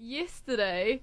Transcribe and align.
yesterday, 0.00 1.00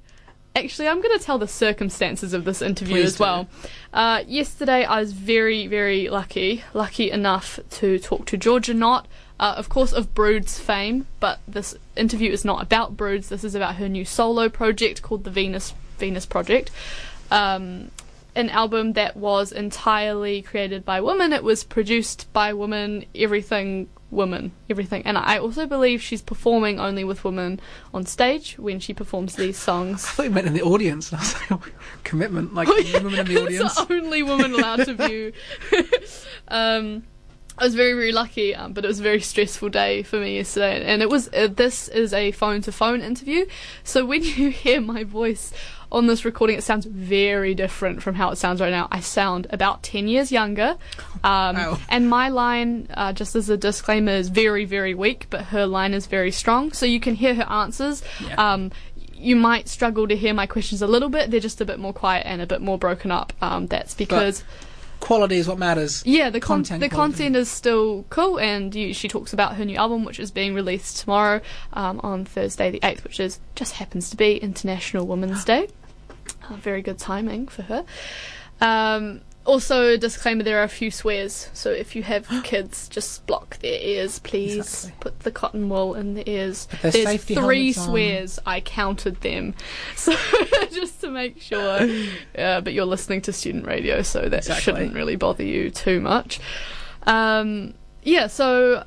actually, 0.55 0.87
I'm 0.87 1.01
going 1.01 1.17
to 1.17 1.23
tell 1.23 1.37
the 1.37 1.47
circumstances 1.47 2.33
of 2.33 2.45
this 2.45 2.61
interview 2.61 2.95
Please 2.95 3.13
as 3.13 3.19
well. 3.19 3.47
Uh, 3.93 4.23
yesterday, 4.27 4.83
I 4.83 4.99
was 4.99 5.13
very, 5.13 5.67
very 5.67 6.09
lucky, 6.09 6.63
lucky 6.73 7.11
enough 7.11 7.59
to 7.71 7.99
talk 7.99 8.25
to 8.27 8.37
Georgia 8.37 8.73
Knott, 8.73 9.07
uh, 9.39 9.55
of 9.57 9.69
course, 9.69 9.93
of 9.93 10.13
Broods 10.13 10.59
fame, 10.59 11.07
but 11.19 11.39
this 11.47 11.75
interview 11.95 12.31
is 12.31 12.43
not 12.43 12.61
about 12.61 12.97
Broods. 12.97 13.29
This 13.29 13.43
is 13.43 13.55
about 13.55 13.75
her 13.75 13.87
new 13.87 14.05
solo 14.05 14.49
project 14.49 15.01
called 15.01 15.23
the 15.23 15.31
Venus 15.31 15.73
Venus 15.97 16.25
Project. 16.25 16.71
Um, 17.29 17.91
an 18.37 18.49
album 18.49 18.93
that 18.93 19.17
was 19.17 19.51
entirely 19.51 20.41
created 20.41 20.85
by 20.85 21.01
women. 21.01 21.33
It 21.33 21.43
was 21.43 21.63
produced 21.63 22.31
by 22.33 22.53
women. 22.53 23.05
Everything 23.15 23.89
women, 24.09 24.53
everything. 24.69 25.01
And 25.05 25.17
I 25.17 25.37
also 25.37 25.65
believe 25.65 26.01
she's 26.01 26.21
performing 26.21 26.79
only 26.79 27.03
with 27.03 27.23
women 27.23 27.59
on 27.93 28.05
stage 28.05 28.57
when 28.57 28.79
she 28.79 28.93
performs 28.93 29.35
these 29.35 29.57
songs. 29.57 30.05
I 30.05 30.09
thought 30.09 30.23
you 30.23 30.29
meant 30.31 30.47
in 30.47 30.53
the 30.53 30.61
audience. 30.61 31.11
I 31.13 31.17
was 31.17 31.51
like, 31.51 31.73
commitment, 32.03 32.53
like 32.53 32.69
Oh, 32.69 32.77
yeah, 32.77 33.01
women 33.01 33.19
in 33.19 33.25
the 33.25 33.41
audience. 33.43 33.75
The 33.75 33.93
only 33.93 34.23
woman 34.23 34.53
allowed 34.53 34.85
to 34.85 34.93
view. 35.07 35.33
um, 36.47 37.03
I 37.59 37.63
was 37.63 37.73
very, 37.73 37.93
very 37.93 38.11
lucky, 38.11 38.53
um, 38.53 38.73
but 38.73 38.85
it 38.85 38.87
was 38.87 38.99
a 38.99 39.03
very 39.03 39.19
stressful 39.19 39.69
day 39.69 40.03
for 40.03 40.19
me 40.19 40.35
yesterday. 40.35 40.85
And 40.85 41.01
it 41.01 41.09
was 41.09 41.27
uh, 41.33 41.47
this 41.47 41.87
is 41.87 42.13
a 42.13 42.31
phone 42.31 42.61
to 42.61 42.71
phone 42.71 43.01
interview, 43.01 43.47
so 43.83 44.05
when 44.05 44.23
you 44.23 44.49
hear 44.51 44.79
my 44.79 45.03
voice 45.03 45.51
on 45.91 46.07
this 46.07 46.25
recording, 46.25 46.57
it 46.57 46.63
sounds 46.63 46.85
very 46.85 47.55
different 47.55 48.01
from 48.03 48.15
how 48.15 48.29
it 48.31 48.37
sounds 48.37 48.59
right 48.61 48.71
now. 48.71 48.87
I 48.91 48.99
sound 48.99 49.47
about 49.49 49.83
ten 49.83 50.07
years 50.07 50.31
younger, 50.31 50.77
um, 51.23 51.55
Wow. 51.55 51.79
and 51.89 52.09
my 52.09 52.29
line, 52.29 52.87
uh, 52.93 53.13
just 53.13 53.35
as 53.35 53.49
a 53.49 53.57
disclaimer, 53.57 54.11
is 54.11 54.29
very, 54.29 54.65
very 54.65 54.93
weak, 54.93 55.27
but 55.29 55.41
her 55.45 55.65
line 55.65 55.93
is 55.93 56.05
very 56.07 56.31
strong. 56.31 56.71
So 56.73 56.85
you 56.85 56.99
can 56.99 57.15
hear 57.15 57.35
her 57.35 57.49
answers. 57.49 58.03
Yeah. 58.25 58.35
Um, 58.53 58.71
you 59.19 59.35
might 59.35 59.67
struggle 59.67 60.07
to 60.07 60.15
hear 60.15 60.33
my 60.33 60.45
questions 60.45 60.81
a 60.83 60.87
little 60.87 61.09
bit. 61.09 61.31
They're 61.31 61.39
just 61.39 61.59
a 61.59 61.65
bit 61.65 61.79
more 61.79 61.93
quiet 61.93 62.23
and 62.27 62.39
a 62.41 62.45
bit 62.45 62.61
more 62.61 62.77
broken 62.77 63.09
up. 63.09 63.33
Um, 63.41 63.65
that's 63.65 63.95
because 63.95 64.43
Quality 64.99 65.37
is 65.37 65.47
what 65.47 65.57
matters. 65.57 66.03
yeah, 66.05 66.29
the 66.29 66.39
con- 66.39 66.59
content 66.59 66.81
the 66.81 66.89
quality. 66.89 67.13
content 67.17 67.35
is 67.35 67.49
still 67.49 68.03
cool, 68.09 68.39
and 68.39 68.73
you, 68.75 68.93
she 68.93 69.07
talks 69.07 69.31
about 69.31 69.55
her 69.55 69.63
new 69.65 69.77
album, 69.77 70.03
which 70.03 70.19
is 70.19 70.31
being 70.31 70.53
released 70.53 70.97
tomorrow 70.99 71.39
um, 71.73 71.99
on 72.03 72.25
Thursday 72.25 72.71
the 72.71 72.79
eighth, 72.83 73.03
which 73.03 73.19
is 73.19 73.39
just 73.55 73.73
happens 73.73 74.09
to 74.09 74.17
be 74.17 74.37
International 74.37 75.05
Women's 75.07 75.43
Day. 75.45 75.67
Uh, 76.49 76.55
very 76.55 76.81
good 76.81 76.97
timing 76.97 77.47
for 77.47 77.61
her. 77.63 77.83
Um, 78.61 79.21
also, 79.47 79.93
a 79.93 79.97
disclaimer: 79.97 80.43
there 80.43 80.59
are 80.59 80.63
a 80.63 80.67
few 80.69 80.91
swears, 80.91 81.49
so 81.53 81.71
if 81.71 81.95
you 81.95 82.03
have 82.03 82.27
kids, 82.43 82.87
just 82.89 83.25
block 83.25 83.57
their 83.59 83.79
ears, 83.81 84.19
please. 84.19 84.57
Exactly. 84.57 84.93
Put 84.99 85.19
the 85.21 85.31
cotton 85.31 85.69
wool 85.69 85.95
in 85.95 86.13
the 86.13 86.29
ears. 86.29 86.67
There's 86.81 86.93
safety 86.93 87.33
three 87.33 87.71
helmets 87.71 87.77
on. 87.79 87.85
swears. 87.85 88.39
I 88.45 88.59
counted 88.61 89.21
them, 89.21 89.55
so 89.95 90.13
just 90.71 91.01
to 91.01 91.09
make 91.09 91.41
sure. 91.41 91.79
Uh, 92.37 92.61
but 92.61 92.73
you're 92.73 92.85
listening 92.85 93.21
to 93.21 93.33
student 93.33 93.65
radio, 93.65 94.01
so 94.03 94.21
that 94.29 94.39
Exactly. 94.39 94.61
shouldn't 94.61 94.93
really 94.93 95.15
bother 95.15 95.43
you 95.43 95.71
too 95.71 95.99
much. 95.99 96.39
Um, 97.07 97.73
yeah, 98.03 98.27
so 98.27 98.83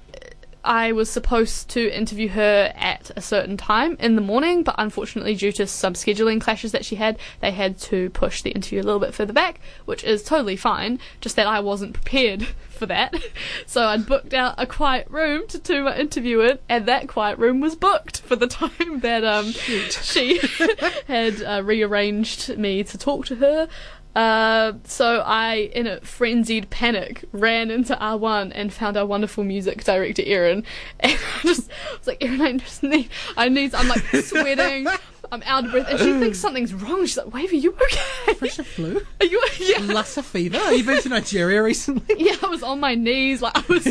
I 0.65 0.93
was 0.93 1.11
supposed 1.11 1.69
to 1.71 1.97
interview 1.97 2.29
her 2.29 2.73
at 2.77 3.11
a 3.17 3.21
certain 3.21 3.57
time 3.57 3.97
in 3.99 4.15
the 4.15 4.21
morning, 4.21 4.63
but 4.63 4.75
unfortunately, 4.79 5.35
due 5.35 5.53
to 5.53 5.67
some 5.67 5.95
scheduling 5.95 6.41
clashes 6.41 6.73
that 6.73 6.85
she 6.85 6.97
had, 6.97 7.19
they 7.41 7.51
had 7.51 7.79
to 7.81 8.11
push 8.11 8.43
the 8.43 8.51
interview 8.51 8.81
a 8.81 8.85
little 8.85 9.01
bit 9.01 9.15
further 9.15 9.33
back, 9.33 9.61
which 9.85 10.05
is 10.05 10.23
totally 10.23 10.57
fine. 10.57 10.99
Just 11.21 11.37
that 11.37 11.47
I 11.47 11.61
wasn't 11.61 11.95
prepared 11.95 12.47
for 12.71 12.87
that. 12.87 13.15
So 13.67 13.85
I'd 13.85 14.07
booked 14.07 14.35
out 14.35 14.55
a 14.59 14.67
quiet 14.67 15.07
room 15.11 15.47
to 15.49 15.59
do 15.59 15.85
my 15.85 15.97
interview 15.97 16.41
in, 16.41 16.59
and 16.69 16.87
that 16.87 17.09
quiet 17.09 17.39
room 17.39 17.61
was 17.61 17.77
booked 17.77 18.21
for 18.21 18.35
the 18.35 18.47
time 18.49 19.01
that 19.01 19.23
um, 19.23 19.53
she 19.53 20.41
had 21.07 21.41
uh, 21.43 21.63
rearranged 21.63 22.57
me 22.59 22.83
to 22.85 22.99
talk 22.99 23.27
to 23.27 23.37
her. 23.37 23.69
Uh, 24.15 24.73
so 24.85 25.21
I, 25.25 25.71
in 25.75 25.87
a 25.87 26.01
frenzied 26.01 26.71
panic, 26.71 27.25
ran 27.33 27.71
into 27.71 27.95
R1 27.95 28.53
and 28.55 28.73
found 28.73 28.97
our 28.97 29.07
wonderful 29.07 29.45
music 29.45 29.85
director 29.85 30.23
Erin, 30.25 30.65
and 31.01 31.13
I 31.13 31.43
just 31.43 31.71
was 31.99 32.07
like, 32.07 32.23
Erin, 32.23 32.41
I 32.41 32.53
just 32.57 32.83
need, 32.83 33.09
I 33.37 33.49
need, 33.49 33.75
I'm 33.75 33.89
like 33.89 34.01
sweating, 34.25 34.89
I'm 35.33 35.43
out 35.47 35.65
of 35.67 35.71
breath, 35.71 35.89
and 35.89 35.99
she 35.99 36.13
thinks 36.19 36.39
something's 36.41 36.75
wrong. 36.75 37.07
She's 37.07 37.17
like, 37.17 37.33
Wave, 37.33 37.53
are 37.53 37.57
you 37.57 37.73
okay? 37.73 38.35
Fresh 38.35 38.59
a 38.59 38.65
flu? 38.65 39.01
Are 39.21 39.27
you? 39.27 39.41
Yeah. 39.61 39.79
Lassa 39.81 40.23
fever? 40.23 40.59
Have 40.59 40.73
you 40.73 40.85
been 40.85 41.03
to 41.03 41.09
Nigeria 41.11 41.63
recently? 41.63 42.17
Yeah, 42.19 42.35
I 42.43 42.47
was 42.47 42.63
on 42.63 42.81
my 42.81 42.95
knees, 42.95 43.43
like 43.43 43.57
I 43.57 43.73
was 43.73 43.85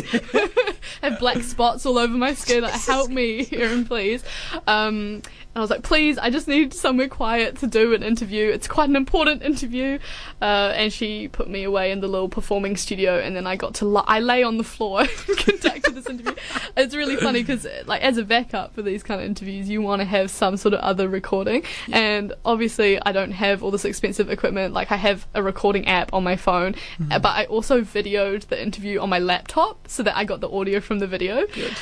had 1.01 1.19
black 1.19 1.37
spots 1.43 1.85
all 1.85 1.97
over 1.97 2.13
my 2.13 2.33
skin. 2.33 2.63
Like, 2.63 2.73
help 2.81 3.09
me, 3.09 3.47
Erin, 3.51 3.85
please. 3.85 4.23
Um, 4.67 5.21
and 5.48 5.48
I 5.55 5.61
was 5.61 5.71
like, 5.71 5.81
please, 5.81 6.17
I 6.19 6.29
just 6.29 6.47
need 6.47 6.73
somewhere 6.73 7.07
quiet 7.07 7.57
to 7.57 7.67
do 7.67 7.93
an 7.95 8.03
interview. 8.03 8.49
It's 8.49 8.67
quite 8.67 8.87
an 8.87 8.95
important 8.95 9.41
interview. 9.41 9.97
Uh, 10.41 10.73
and 10.75 10.93
she 10.93 11.27
put 11.27 11.49
me 11.49 11.63
away 11.63 11.91
in 11.91 12.01
the 12.01 12.07
little 12.07 12.29
performing 12.29 12.77
studio, 12.77 13.19
and 13.19 13.35
then 13.35 13.47
I 13.47 13.55
got 13.55 13.73
to 13.75 13.85
li- 13.85 14.03
I 14.07 14.19
lay 14.19 14.43
on 14.43 14.57
the 14.57 14.63
floor 14.63 15.01
and 15.27 15.37
conducted 15.37 15.95
this 15.95 16.07
interview. 16.07 16.35
It's 16.77 16.95
really 16.95 17.17
funny 17.17 17.41
because, 17.41 17.67
like, 17.87 18.01
as 18.03 18.17
a 18.17 18.23
backup 18.23 18.75
for 18.75 18.83
these 18.83 19.01
kind 19.01 19.19
of 19.19 19.25
interviews, 19.25 19.67
you 19.67 19.81
want 19.81 20.01
to 20.01 20.05
have 20.05 20.29
some 20.29 20.55
sort 20.55 20.75
of 20.75 20.81
other 20.81 21.09
recording. 21.09 21.63
And 21.91 22.33
obviously, 22.45 23.01
I 23.01 23.11
don't 23.11 23.31
have 23.31 23.63
all 23.63 23.71
this 23.71 23.85
expensive 23.85 24.29
equipment. 24.29 24.73
Like, 24.73 24.91
I 24.91 24.97
have 24.97 25.27
a 25.33 25.41
recording 25.41 25.87
app 25.87 26.13
on 26.13 26.23
my 26.23 26.35
phone, 26.35 26.75
uh, 27.11 27.19
but 27.19 27.29
I 27.29 27.45
also 27.45 27.81
videoed 27.81 28.47
the 28.47 28.61
interview 28.61 28.99
on 28.99 29.09
my 29.09 29.19
laptop 29.19 29.87
so 29.87 30.03
that 30.03 30.15
I 30.15 30.25
got 30.25 30.41
the 30.41 30.49
audio 30.49 30.79
from 30.79 30.99
the 30.99 31.07
video. 31.07 31.47
Good. 31.47 31.75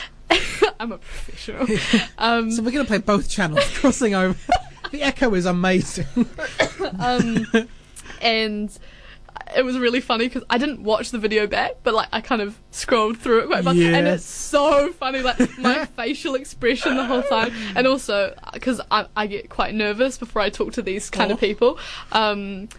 I'm 0.79 0.91
a 0.91 0.97
professional. 0.97 1.65
Um, 2.17 2.51
So 2.51 2.61
we're 2.63 2.71
going 2.71 2.85
to 2.85 2.88
play 2.89 2.97
both 2.99 3.29
channels, 3.29 3.63
crossing 3.79 4.15
over. 4.15 4.38
The 4.91 5.03
echo 5.03 5.33
is 5.33 5.45
amazing. 5.45 6.05
um, 6.99 7.45
and 8.21 8.77
it 9.55 9.63
was 9.65 9.77
really 9.77 9.99
funny 9.99 10.27
because 10.29 10.43
I 10.49 10.57
didn't 10.57 10.81
watch 10.81 11.11
the 11.11 11.17
video 11.19 11.45
back, 11.45 11.73
but 11.83 11.93
like 11.93 12.07
I 12.13 12.21
kind 12.21 12.41
of 12.41 12.57
scrolled 12.71 13.17
through 13.17 13.39
it 13.43 13.47
quite 13.47 13.65
much, 13.65 13.75
and 13.75 14.07
it's 14.07 14.23
so 14.23 14.93
funny, 14.93 15.21
like 15.21 15.57
my 15.57 15.85
facial 15.85 16.35
expression 16.35 16.95
the 16.95 17.03
whole 17.05 17.23
time, 17.23 17.51
and 17.75 17.85
also 17.85 18.33
because 18.53 18.79
I, 18.89 19.07
I 19.15 19.27
get 19.27 19.49
quite 19.49 19.73
nervous 19.73 20.17
before 20.17 20.41
I 20.41 20.49
talk 20.49 20.71
to 20.73 20.81
these 20.81 21.09
kind 21.09 21.31
Oh. 21.31 21.33
of 21.33 21.39
people. 21.41 21.79
Um, 22.13 22.69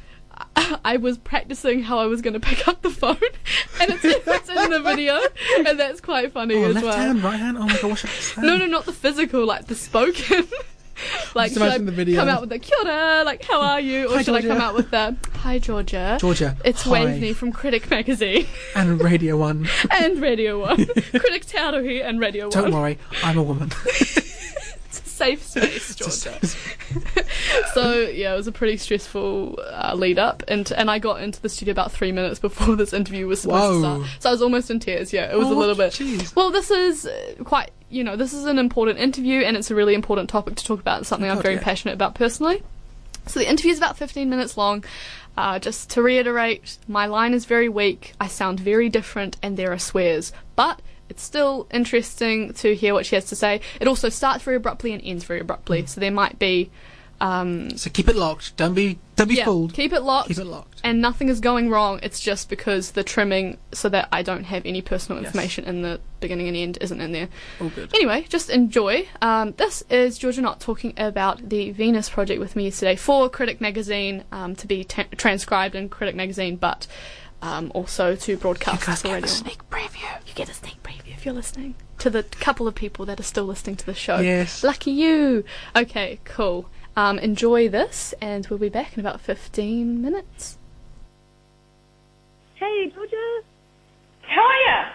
I 0.84 0.99
was 0.99 1.19
practicing 1.19 1.82
how 1.82 1.99
I 1.99 2.06
was 2.06 2.21
going 2.22 2.34
to 2.34 2.41
pick 2.41 2.69
up 2.69 2.82
the 2.82 2.91
phone, 2.91 3.16
and 3.81 3.91
it's, 3.91 4.04
it's 4.04 4.49
in 4.49 4.71
the 4.71 4.81
video, 4.81 5.19
and 5.66 5.78
that's 5.81 6.00
quite 6.00 6.32
funny 6.32 6.56
Oh, 6.56 6.65
as 6.65 6.75
left 6.75 6.87
well. 6.87 6.97
hand, 6.97 7.22
right 7.22 7.37
hand. 7.37 7.56
Oh 7.59 7.66
my 7.66 7.76
this? 7.76 8.37
No, 8.38 8.56
no, 8.56 8.66
not 8.66 8.84
the 8.84 8.93
physical, 8.93 9.44
like 9.47 9.66
the 9.66 9.75
spoken. 9.75 10.47
like, 11.34 11.53
Just 11.53 11.54
should 11.54 11.62
I 11.62 11.78
the 11.78 11.93
video. 11.93 12.21
come 12.21 12.28
out 12.28 12.41
with 12.41 12.50
the 12.50 12.59
kia 12.59 12.77
ora, 12.84 13.22
like, 13.25 13.44
how 13.44 13.60
are 13.60 13.81
you? 13.81 14.09
Or 14.10 14.16
Hi, 14.16 14.22
should 14.22 14.34
I 14.34 14.43
come 14.43 14.60
out 14.60 14.75
with 14.75 14.91
the, 14.91 15.16
hi, 15.37 15.59
Georgia. 15.59 16.19
Georgia. 16.21 16.56
It's 16.65 16.82
hi. 16.82 17.04
Waveney 17.04 17.32
from 17.34 17.53
Critic 17.53 17.88
Magazine 17.91 18.47
And 18.75 19.00
Radio 19.03 19.37
1. 19.38 19.69
and 19.93 20.21
Radio 20.21 20.60
1. 20.60 20.77
Critic 20.87 21.47
Te 21.47 21.59
Arohi 21.59 22.04
and 22.04 22.21
Radio 22.21 22.47
1. 22.47 22.50
Don't 22.50 22.72
worry, 22.72 22.98
I'm 23.22 23.38
a 23.38 23.43
woman. 23.43 23.71
A 25.21 25.37
safe 25.37 25.43
space, 25.43 25.95
Georgia. 25.97 26.39
so, 27.75 28.01
yeah, 28.01 28.33
it 28.33 28.37
was 28.37 28.47
a 28.47 28.53
pretty 28.53 28.77
stressful 28.77 29.59
uh, 29.62 29.95
lead 29.97 30.19
up. 30.19 30.43
And, 30.49 30.71
and 30.73 30.91
I 30.91 30.99
got 30.99 31.21
into 31.23 31.41
the 31.43 31.49
studio 31.49 31.73
about 31.73 31.93
three 31.93 32.12
minutes 32.12 32.39
before 32.41 32.77
this 32.77 32.93
interview 32.93 33.27
was 33.27 33.41
supposed 33.43 33.83
Whoa. 33.84 33.99
to 33.99 34.05
start. 34.07 34.23
So 34.23 34.28
I 34.28 34.33
was 34.33 34.43
almost 34.43 34.71
in 34.71 34.81
tears, 34.81 35.12
yeah. 35.12 35.31
It 35.33 35.37
was 35.39 35.49
a 35.49 35.53
Oh, 35.53 35.59
little 35.59 35.75
bit. 35.75 35.93
Jeez. 35.93 36.34
Well, 36.37 36.51
this 36.51 36.71
is 36.71 37.07
uh, 37.07 37.34
quite, 37.45 37.71
you 37.91 38.05
know, 38.05 38.17
this 38.17 38.33
is 38.33 38.45
an 38.45 38.59
important 38.59 38.99
interview 38.99 39.41
and 39.41 39.57
it's 39.57 39.71
a 39.71 39.75
really 39.75 39.95
important 39.95 40.28
topic 40.31 40.55
to 40.57 40.65
talk 40.65 40.81
about. 40.81 41.01
It's 41.01 41.09
something 41.09 41.28
Oh, 41.28 41.34
I'm 41.34 41.43
very 41.43 41.55
yeah. 41.55 41.62
passionate 41.62 41.95
about 41.95 42.15
personally. 42.15 42.62
So 43.27 43.41
the 43.41 43.49
interview 43.49 43.73
is 43.73 43.78
about 43.78 43.97
15 43.99 44.31
minutes 44.31 44.57
long. 44.57 44.84
Uh, 45.37 45.59
just 45.59 45.91
to 45.91 46.03
reiterate, 46.03 46.78
my 46.89 47.07
line 47.07 47.33
is 47.34 47.45
very 47.45 47.69
weak. 47.69 48.15
I 48.21 48.27
sound 48.27 48.59
very 48.61 48.89
different 48.89 49.37
and 49.43 49.57
there 49.57 49.73
are 49.73 49.78
swears. 49.78 50.33
But 50.57 50.81
it's 51.09 51.23
still 51.23 51.67
interesting 51.73 52.53
to 52.55 52.75
hear 52.75 52.95
what 52.95 53.07
she 53.07 53.15
has 53.15 53.25
to 53.27 53.37
say. 53.37 53.61
It 53.81 53.89
also 53.89 54.09
starts 54.09 54.45
very 54.45 54.57
abruptly 54.57 54.93
and 54.93 55.03
ends 55.05 55.25
very 55.25 55.41
abruptly. 55.41 55.83
Mm. 55.83 55.89
So 55.89 56.01
there 56.01 56.11
might 56.13 56.39
be. 56.39 56.71
Um, 57.21 57.77
So 57.77 57.91
keep 57.91 58.07
it 58.09 58.15
locked. 58.15 58.57
Don't 58.57 58.75
be 58.75 58.99
don't 59.16 59.27
be 59.27 59.34
yeah, 59.34 59.45
fooled. 59.45 59.75
keep 59.75 59.93
it 59.93 60.03
locked 60.03 60.28
Keep 60.28 60.39
it 60.39 60.45
locked. 60.45 60.81
and 60.84 61.01
nothing 61.03 61.28
is 61.28 61.41
going 61.41 61.69
wrong. 61.69 61.99
It's 62.01 62.21
just 62.21 62.49
because 62.49 62.93
the 62.93 63.03
trimming, 63.03 63.59
so 63.72 63.89
that 63.89 64.09
I 64.13 64.22
don't 64.22 64.45
have 64.45 64.65
any 64.65 64.83
personal 64.83 65.21
Yes. 65.21 65.27
information 65.31 65.65
in 65.65 65.83
the 65.83 65.99
beginning 66.21 66.47
and 66.47 66.57
end, 66.57 66.78
isn't 66.81 67.01
in 67.01 67.11
there. 67.11 67.28
All 67.61 67.71
good. 67.71 67.93
Anyway, 67.93 68.25
just 68.28 68.49
enjoy. 68.51 69.09
Um, 69.21 69.53
this 69.57 69.83
is 69.91 70.16
Georgia 70.16 70.43
Knott 70.43 70.61
talking 70.61 70.95
about 70.97 71.49
the 71.49 71.72
Venus 71.72 72.09
project 72.09 72.39
with 72.39 72.54
me 72.54 72.66
yesterday 72.66 72.95
for 72.95 73.28
Critic 73.28 73.61
Magazine 73.61 74.22
um, 74.31 74.54
to 74.54 74.69
be 74.69 74.84
ta 74.84 75.03
transcribed 75.16 75.75
in 75.75 75.89
Critic 75.89 76.15
Magazine, 76.15 76.54
but 76.54 76.87
um, 77.43 77.71
also 77.75 78.15
to 78.17 78.37
broadcast 78.37 78.83
You 78.83 78.87
guys 78.87 79.03
for 79.03 79.09
get 79.09 79.25
a 79.25 79.29
sneak 79.29 79.71
preview. 79.71 80.27
You 80.27 80.35
get 80.35 80.49
a 80.49 80.55
sneak 80.55 80.83
preview 80.83 81.13
if 81.15 81.25
you're 81.25 81.35
listening. 81.35 81.75
To 81.99 82.11
the 82.11 82.23
couple 82.23 82.69
of 82.69 82.75
people 82.75 83.05
that 83.07 83.19
are 83.19 83.25
still 83.25 83.45
listening 83.45 83.77
to 83.77 83.87
the 83.87 83.95
show. 83.95 84.19
Yes. 84.19 84.63
Lucky 84.63 84.91
you. 84.93 85.45
Okay, 85.75 86.21
cool. 86.25 86.69
Um, 86.97 87.19
enjoy 87.19 87.69
this, 87.69 88.13
and 88.21 88.47
we'll 88.49 88.59
be 88.59 88.69
back 88.69 88.95
in 88.95 89.01
about 89.01 89.21
15 89.21 90.01
minutes. 90.03 90.59
Hey, 92.57 92.91
Georgia. 92.95 93.41
How 94.23 94.43
are 94.43 94.91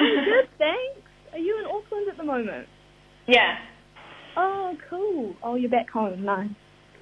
I'm 0.00 0.06
you? 0.06 0.24
good, 0.24 0.48
thanks. 0.58 1.00
Are 1.32 1.38
you 1.38 1.58
in 1.58 1.64
Auckland 1.66 2.08
at 2.08 2.16
the 2.16 2.24
moment? 2.24 2.68
yeah. 3.26 3.58
Oh, 4.36 4.76
cool. 4.88 5.34
Oh, 5.42 5.56
you're 5.56 5.68
back 5.70 5.90
home. 5.90 6.24
Nice. 6.24 6.50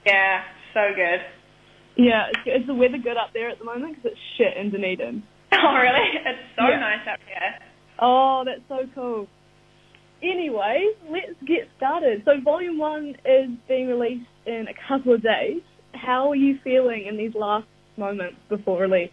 Yeah, 0.07 0.43
so 0.73 0.89
good. 0.95 1.21
Yeah, 1.97 2.29
is, 2.45 2.67
the 2.67 2.75
weather 2.75 2.99
good 2.99 3.17
up 3.17 3.31
there 3.33 3.49
at 3.49 3.59
the 3.59 3.65
moment? 3.65 3.97
Because 3.97 4.13
it's 4.13 4.21
shit 4.39 4.57
in 4.57 4.71
Dunedin. 4.71 5.23
Oh, 5.53 5.75
really? 5.75 6.09
It's 6.27 6.39
so 6.59 6.69
Yeah. 6.69 6.81
nice 6.81 7.07
up 7.11 7.21
here. 7.27 7.55
Oh, 7.99 8.45
that's 8.45 8.61
so 8.69 8.87
cool. 8.95 9.27
Anyway, 10.23 10.89
let's 11.09 11.33
get 11.47 11.69
started. 11.77 12.23
So, 12.25 12.41
Volume 12.45 12.77
1 12.79 13.17
is 13.25 13.49
being 13.69 13.89
released 13.89 14.29
in 14.45 14.67
a 14.69 14.75
couple 14.89 15.15
of 15.15 15.23
days. 15.23 15.63
How 15.95 16.29
are 16.31 16.37
you 16.37 16.59
feeling 16.63 17.07
in 17.07 17.17
these 17.17 17.35
last 17.35 17.67
moments 17.97 18.37
before 18.51 18.81
release? 18.83 19.11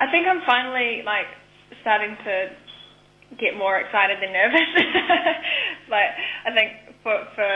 I 0.00 0.10
think 0.10 0.26
I'm 0.26 0.42
finally 0.46 1.02
like 1.06 1.26
starting 1.80 2.16
to 2.24 2.50
get 3.40 3.56
more 3.56 3.78
excited 3.78 4.18
than 4.20 4.32
nervous. 4.32 4.60
like 5.90 6.10
I 6.44 6.52
think 6.52 6.72
for 7.02 7.24
for 7.34 7.48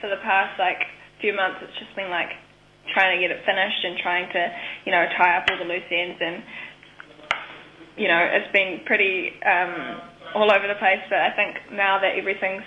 for 0.00 0.08
the 0.10 0.20
past 0.22 0.58
like 0.58 0.78
few 1.20 1.34
months, 1.34 1.58
it's 1.62 1.78
just 1.78 1.94
been 1.96 2.10
like 2.10 2.30
trying 2.94 3.16
to 3.16 3.20
get 3.22 3.30
it 3.30 3.40
finished 3.46 3.82
and 3.84 3.94
trying 4.02 4.26
to 4.32 4.42
you 4.86 4.92
know 4.92 5.04
tie 5.18 5.36
up 5.38 5.46
all 5.50 5.58
the 5.58 5.64
loose 5.68 5.86
ends 5.90 6.18
and 6.20 6.42
you 7.96 8.08
know 8.08 8.18
it's 8.18 8.50
been 8.52 8.80
pretty 8.86 9.32
um, 9.44 10.00
all 10.34 10.50
over 10.50 10.66
the 10.66 10.78
place. 10.78 11.02
But 11.08 11.20
I 11.20 11.30
think 11.36 11.56
now 11.76 11.98
that 12.00 12.16
everything's 12.16 12.66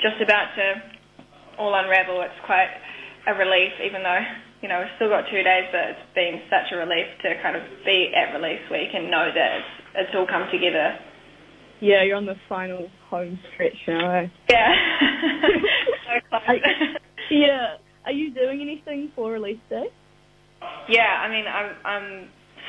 just 0.00 0.20
about 0.22 0.52
to 0.56 0.66
all 1.58 1.74
unravel, 1.74 2.20
it's 2.22 2.38
quite 2.46 2.70
a 3.26 3.34
relief. 3.34 3.72
Even 3.84 4.02
though 4.02 4.22
you 4.62 4.68
know 4.68 4.80
we've 4.80 4.94
still 4.96 5.08
got 5.08 5.24
two 5.30 5.42
days, 5.42 5.66
but 5.72 5.96
it's 5.96 6.06
been 6.14 6.40
such 6.48 6.72
a 6.72 6.76
relief 6.76 7.06
to 7.22 7.34
kind 7.42 7.56
of 7.56 7.62
be 7.84 8.12
at 8.14 8.32
release 8.36 8.62
week 8.70 8.90
and 8.94 9.10
know 9.10 9.28
that 9.34 9.50
it's 9.58 9.72
it's 10.06 10.12
all 10.14 10.26
come 10.26 10.46
together. 10.52 10.96
Yeah, 11.80 12.02
you're 12.02 12.16
on 12.16 12.24
the 12.24 12.36
final 12.48 12.88
home 13.10 13.38
stretch 13.52 13.76
now, 13.88 14.08
eh? 14.22 14.26
Yeah. 14.48 14.72
so 16.06 16.28
close. 16.30 16.42
I- 16.46 16.96
Yeah. 17.30 17.76
Are 18.04 18.12
you 18.12 18.32
doing 18.34 18.60
anything 18.60 19.10
for 19.14 19.32
release 19.32 19.60
day? 19.70 19.86
yeah, 20.88 21.24
I 21.24 21.28
mean, 21.28 21.44
I'm 21.46 21.70
I'm 21.84 22.08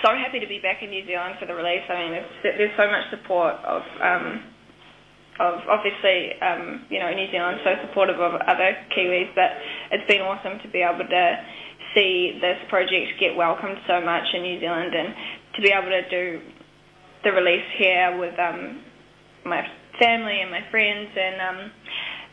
so 0.04 0.12
happy 0.16 0.40
to 0.40 0.48
be 0.48 0.60
back 0.60 0.84
in 0.84 0.90
New 0.90 1.06
Zealand 1.06 1.36
for 1.40 1.46
the 1.46 1.56
release. 1.56 1.84
I 1.90 1.96
mean, 2.00 2.12
there's 2.44 2.76
so 2.78 2.88
much 2.88 3.10
support 3.12 3.56
of 3.64 3.82
um, 4.02 4.44
of 5.40 5.60
obviously 5.68 6.36
um, 6.40 6.86
you 6.90 7.00
know 7.00 7.12
New 7.12 7.28
Zealand 7.32 7.60
so 7.64 7.76
supportive 7.88 8.20
of 8.20 8.40
other 8.48 8.76
Kiwis, 8.96 9.32
but 9.36 9.52
it's 9.92 10.08
been 10.08 10.22
awesome 10.22 10.60
to 10.64 10.68
be 10.72 10.80
able 10.80 11.04
to 11.04 11.26
see 11.96 12.40
this 12.42 12.60
project 12.70 13.20
get 13.20 13.36
welcomed 13.36 13.78
so 13.88 14.02
much 14.02 14.28
in 14.34 14.42
New 14.44 14.60
Zealand 14.60 14.92
and 14.96 15.16
to 15.56 15.62
be 15.62 15.72
able 15.72 15.92
to 15.92 16.04
do 16.12 16.42
the 17.24 17.32
release 17.32 17.66
here 17.78 18.20
with 18.20 18.38
um, 18.38 18.84
my 19.46 19.64
family 20.00 20.42
and 20.42 20.52
my 20.52 20.62
friends 20.72 21.10
and 21.16 21.40
um, 21.42 21.72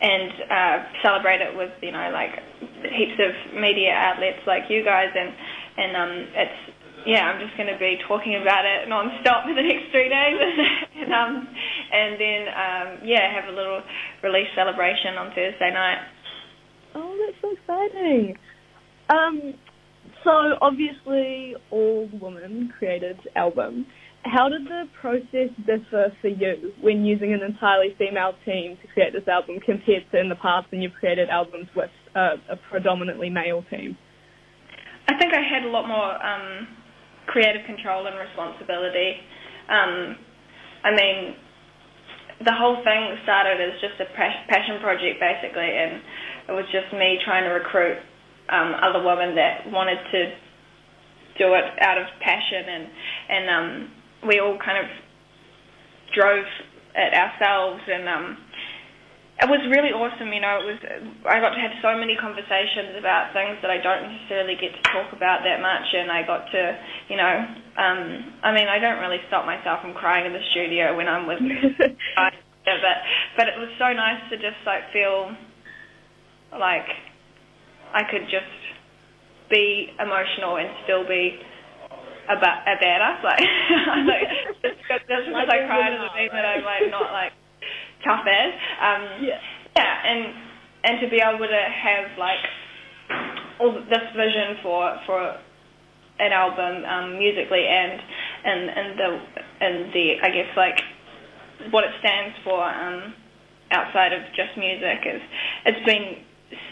and 0.03 0.33
uh, 0.51 0.77
celebrate 1.01 1.41
it 1.41 1.57
with 1.57 1.71
you 1.81 1.93
know 1.93 2.11
like 2.13 2.35
heaps 2.91 3.19
of 3.23 3.55
media 3.55 3.95
outlets 3.95 4.43
like 4.47 4.67
you 4.69 4.85
guys 4.85 5.09
and 5.15 5.31
and 5.79 5.97
um, 5.97 6.13
it's 6.35 6.59
yeah 7.07 7.31
I'm 7.31 7.39
just 7.39 7.57
going 7.57 7.71
to 7.71 7.79
be 7.79 7.97
talking 8.07 8.35
about 8.35 8.67
it 8.67 8.89
non-stop 8.89 9.45
for 9.47 9.55
the 9.55 9.63
next 9.63 9.91
three 9.95 10.11
days 10.11 10.39
and 10.99 11.13
um, 11.15 11.49
and 11.93 12.21
then 12.21 12.43
um, 12.51 12.89
yeah 13.07 13.31
have 13.33 13.47
a 13.49 13.57
little 13.57 13.81
release 14.23 14.51
celebration 14.55 15.15
on 15.17 15.31
Thursday 15.35 15.71
night. 15.73 16.03
Oh, 16.95 17.17
that's 17.25 17.41
so 17.41 17.55
exciting. 17.55 18.37
Um, 19.09 19.55
so 20.25 20.59
obviously 20.61 21.55
all 21.71 22.09
women 22.21 22.73
created 22.79 23.19
album. 23.37 23.87
How 24.25 24.49
did 24.49 24.65
the 24.67 24.85
process 25.01 25.51
differ 25.67 26.15
for 26.21 26.29
you 26.29 26.73
when 26.81 27.05
using 27.05 27.35
an 27.35 27.43
entirely 27.43 27.95
female 27.99 28.35
team 28.45 28.79
to 28.81 28.87
create 28.95 29.13
this 29.13 29.27
album 29.27 29.59
compared 29.65 30.05
to 30.13 30.21
in 30.21 30.29
the 30.29 30.37
past 30.37 30.71
when 30.71 30.81
you've 30.81 30.95
created 30.95 31.29
albums 31.29 31.67
with 31.75 31.91
uh, 32.15 32.37
a 32.49 32.57
predominantly 32.71 33.31
male 33.31 33.65
team? 33.69 33.97
I 35.09 35.19
think 35.19 35.35
I 35.35 35.43
had 35.43 35.67
a 35.67 35.71
lot 35.71 35.89
more 35.89 36.15
um, 36.23 36.69
creative 37.27 37.67
control 37.67 38.07
and 38.07 38.15
responsibility. 38.17 39.19
Um, 39.69 40.17
I 40.85 40.91
mean, 40.95 41.35
the 42.45 42.55
whole 42.55 42.79
thing 42.83 43.19
started 43.25 43.59
as 43.59 43.81
just 43.81 43.99
a 43.99 44.07
passion 44.15 44.79
project 44.81 45.19
basically, 45.19 45.67
and 45.67 45.99
it 46.49 46.53
was 46.53 46.67
just 46.71 46.95
me 46.95 47.19
trying 47.25 47.45
to 47.45 47.51
recruit 47.51 47.99
um, 48.51 48.75
other 48.83 49.03
women 49.03 49.35
that 49.35 49.67
wanted 49.71 49.99
to 50.11 50.21
do 51.39 51.55
it 51.55 51.65
out 51.81 51.99
of 51.99 52.07
passion, 52.21 52.63
and 52.69 52.85
and 53.29 53.45
um, 53.51 53.91
we 54.27 54.41
all 54.41 54.59
kind 54.59 54.79
of 54.79 54.87
drove 56.15 56.45
it 56.95 57.15
ourselves, 57.15 57.83
and 57.89 58.09
um, 58.09 58.37
it 59.43 59.49
was 59.49 59.65
really 59.73 59.91
awesome. 59.91 60.31
You 60.31 60.41
know, 60.41 60.61
it 60.63 60.67
was 60.69 60.79
I 61.27 61.41
got 61.41 61.57
to 61.57 61.61
have 61.61 61.75
so 61.83 61.97
many 61.99 62.15
conversations 62.15 62.95
about 62.95 63.33
things 63.33 63.59
that 63.65 63.71
I 63.73 63.83
don't 63.83 64.07
necessarily 64.07 64.55
get 64.55 64.77
to 64.77 64.83
talk 64.93 65.11
about 65.11 65.43
that 65.43 65.59
much, 65.59 65.89
and 65.97 66.13
I 66.13 66.23
got 66.23 66.47
to, 66.53 66.63
you 67.09 67.17
know, 67.17 67.35
um, 67.81 68.01
I 68.45 68.53
mean, 68.55 68.69
I 68.69 68.79
don't 68.79 69.01
really 69.01 69.21
stop 69.27 69.47
myself 69.47 69.83
from 69.83 69.95
crying 69.95 70.27
in 70.27 70.33
the 70.33 70.45
studio 70.53 70.95
when 70.95 71.09
I'm 71.09 71.27
with 71.27 71.41
guys, 71.41 72.37
but 72.65 72.99
but 73.37 73.47
it 73.49 73.59
was 73.59 73.73
so 73.81 73.91
nice 73.91 74.23
to 74.31 74.37
just 74.37 74.61
like 74.63 74.87
feel 74.93 75.33
like 76.53 76.87
I 77.95 78.05
could 78.05 78.29
just 78.29 78.53
be 79.51 79.91
emotional 79.99 80.57
and 80.57 80.69
still 80.85 81.09
be 81.09 81.41
a, 82.29 82.37
ba- 82.37 82.63
a 82.67 82.75
badass. 82.79 83.23
Like, 83.25 83.41
I'm 83.91 84.07
like 84.13 84.29
just 84.63 84.79
because, 84.83 85.01
because 85.07 85.49
I 85.51 85.67
cried 85.67 85.91
doesn't 85.97 86.15
mean 86.17 86.31
that 86.33 86.45
I'm 86.45 86.65
like 86.65 86.91
not 86.91 87.13
like 87.13 87.33
tough 88.05 88.27
as. 88.27 88.53
Um, 88.83 89.03
Yeah. 89.25 89.39
yeah, 89.77 89.95
and 90.07 90.21
and 90.85 90.95
to 91.01 91.09
be 91.09 91.21
able 91.23 91.47
to 91.47 91.63
have 91.83 92.19
like 92.19 92.43
all 93.61 93.73
this 93.73 94.07
vision 94.17 94.59
for 94.63 94.97
for 95.07 95.37
an 96.19 96.33
album 96.33 96.85
um, 96.85 97.19
musically 97.19 97.67
and 97.67 98.01
and 98.45 98.63
and 98.71 98.89
the 98.99 99.11
and 99.61 99.75
the 99.95 100.07
I 100.23 100.31
guess 100.31 100.51
like 100.57 100.79
what 101.71 101.85
it 101.85 101.91
stands 102.01 102.35
for 102.45 102.59
um, 102.63 103.15
outside 103.71 104.13
of 104.13 104.21
just 104.35 104.57
music 104.59 104.99
is 105.07 105.23
it's 105.67 105.87
been 105.87 106.23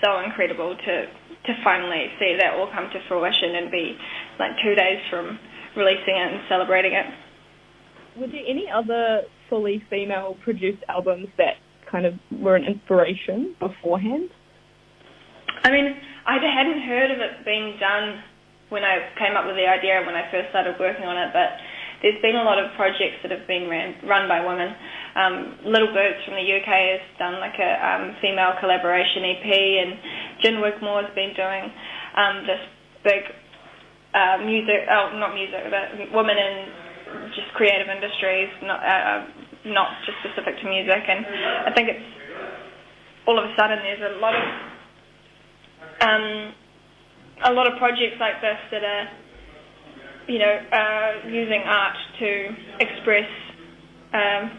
so 0.05 0.21
incredible 0.21 0.77
to 0.77 0.95
to 1.47 1.53
finally 1.65 2.07
see 2.21 2.37
that 2.39 2.53
all 2.55 2.69
come 2.75 2.91
to 2.93 3.01
fruition 3.09 3.57
and 3.57 3.71
be 3.71 3.97
like 4.41 4.57
two 4.65 4.75
days 4.75 4.99
from 5.11 5.39
releasing 5.77 6.17
it 6.17 6.33
and 6.33 6.41
celebrating 6.49 6.93
it. 6.93 7.07
Were 8.19 8.27
there 8.27 8.43
any 8.49 8.67
other 8.67 9.23
fully 9.49 9.83
female 9.89 10.37
produced 10.43 10.83
albums 10.89 11.29
that 11.39 11.61
kind 11.91 12.07
of 12.07 12.15
were 12.33 12.57
an 12.57 12.65
inspiration 12.65 13.55
beforehand? 13.61 14.31
I 15.63 15.71
mean, 15.71 15.95
I 16.27 16.39
hadn't 16.41 16.83
heard 16.83 17.11
of 17.11 17.19
it 17.19 17.45
being 17.45 17.77
done 17.79 18.23
when 18.71 18.83
I 18.83 19.11
came 19.19 19.37
up 19.37 19.47
with 19.47 19.57
the 19.57 19.67
idea 19.67 20.03
when 20.07 20.15
I 20.15 20.31
first 20.31 20.51
started 20.51 20.79
working 20.79 21.05
on 21.05 21.19
it, 21.19 21.31
but 21.35 21.59
there's 22.03 22.21
been 22.23 22.37
a 22.37 22.47
lot 22.47 22.57
of 22.57 22.73
projects 22.77 23.21
that 23.23 23.31
have 23.31 23.47
been 23.47 23.69
ran, 23.69 23.95
run 24.07 24.27
by 24.27 24.41
women. 24.41 24.73
Um, 25.15 25.35
Little 25.67 25.93
Boots 25.93 26.25
from 26.25 26.39
the 26.39 26.47
UK 26.47 26.71
has 26.97 27.05
done 27.19 27.43
like 27.43 27.59
a 27.61 27.71
um, 27.77 28.17
female 28.23 28.57
collaboration 28.59 29.27
EP, 29.37 29.47
and 29.47 29.91
Gin 30.41 30.57
Wigmore 30.63 31.05
has 31.05 31.13
been 31.15 31.35
doing 31.37 31.65
um, 32.17 32.47
this 32.47 32.63
big 33.05 33.23
uh, 34.15 34.39
music, 34.45 34.87
oh, 34.91 35.17
not 35.19 35.35
music, 35.35 35.61
but 35.71 36.15
women 36.15 36.37
in 36.37 36.55
just 37.35 37.53
creative 37.55 37.89
industries, 37.89 38.49
not 38.63 38.81
uh, 38.83 39.27
not 39.67 39.89
just 40.07 40.19
specific 40.25 40.59
to 40.63 40.69
music. 40.69 41.03
And 41.09 41.27
I 41.67 41.71
think 41.75 41.89
it's 41.89 42.07
all 43.27 43.39
of 43.39 43.45
a 43.45 43.55
sudden 43.57 43.79
there's 43.83 44.03
a 44.03 44.19
lot 44.19 44.35
of 44.35 44.43
um, 46.01 46.55
a 47.45 47.53
lot 47.53 47.67
of 47.71 47.79
projects 47.79 48.17
like 48.21 48.41
this 48.41 48.59
that 48.71 48.85
are, 48.85 49.09
you 50.29 50.39
know, 50.39 50.59
uh, 50.73 51.29
using 51.29 51.63
art 51.65 51.97
to 52.19 52.49
express 52.81 53.29
um, 54.13 54.51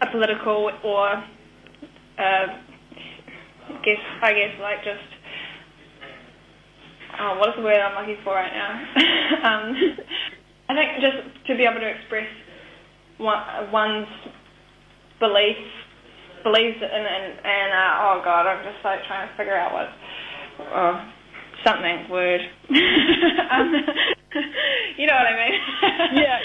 a 0.00 0.06
political 0.10 0.70
or, 0.84 1.08
uh, 2.18 2.46
guess 3.84 4.00
I 4.22 4.32
guess 4.32 4.54
like 4.60 4.84
just, 4.84 5.08
oh, 7.20 7.38
what 7.38 7.50
is 7.50 7.56
the 7.56 7.62
word 7.62 7.80
I'm 7.80 8.00
looking 8.00 8.22
for 8.24 8.34
right 8.34 8.52
now? 8.52 8.72
um, 9.46 9.76
I 10.68 10.74
think 10.74 11.00
just 11.00 11.46
to 11.46 11.56
be 11.56 11.64
able 11.64 11.80
to 11.80 11.88
express 11.88 12.28
one, 13.18 13.70
one's 13.70 14.08
beliefs, 15.18 15.70
beliefs, 16.42 16.78
and 16.80 17.04
and, 17.06 17.24
and 17.44 17.70
uh, 17.72 18.04
oh 18.08 18.20
god, 18.24 18.46
I'm 18.46 18.64
just 18.64 18.84
like 18.84 19.00
trying 19.06 19.28
to 19.28 19.36
figure 19.36 19.56
out 19.56 19.72
what. 19.72 19.88
Uh, 20.60 21.10
something 21.64 22.08
word. 22.10 22.40
um, 22.70 23.72
you 24.96 25.06
know 25.06 25.14
what 25.14 25.26
I 25.26 25.48
mean? 25.48 25.60
yeah, 26.22 26.38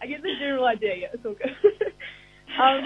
I 0.00 0.06
get 0.06 0.22
the 0.22 0.34
general 0.38 0.66
idea. 0.66 0.96
Yeah, 0.96 1.08
it's 1.12 1.24
all 1.24 1.34
good. 1.34 1.50
um, 2.60 2.84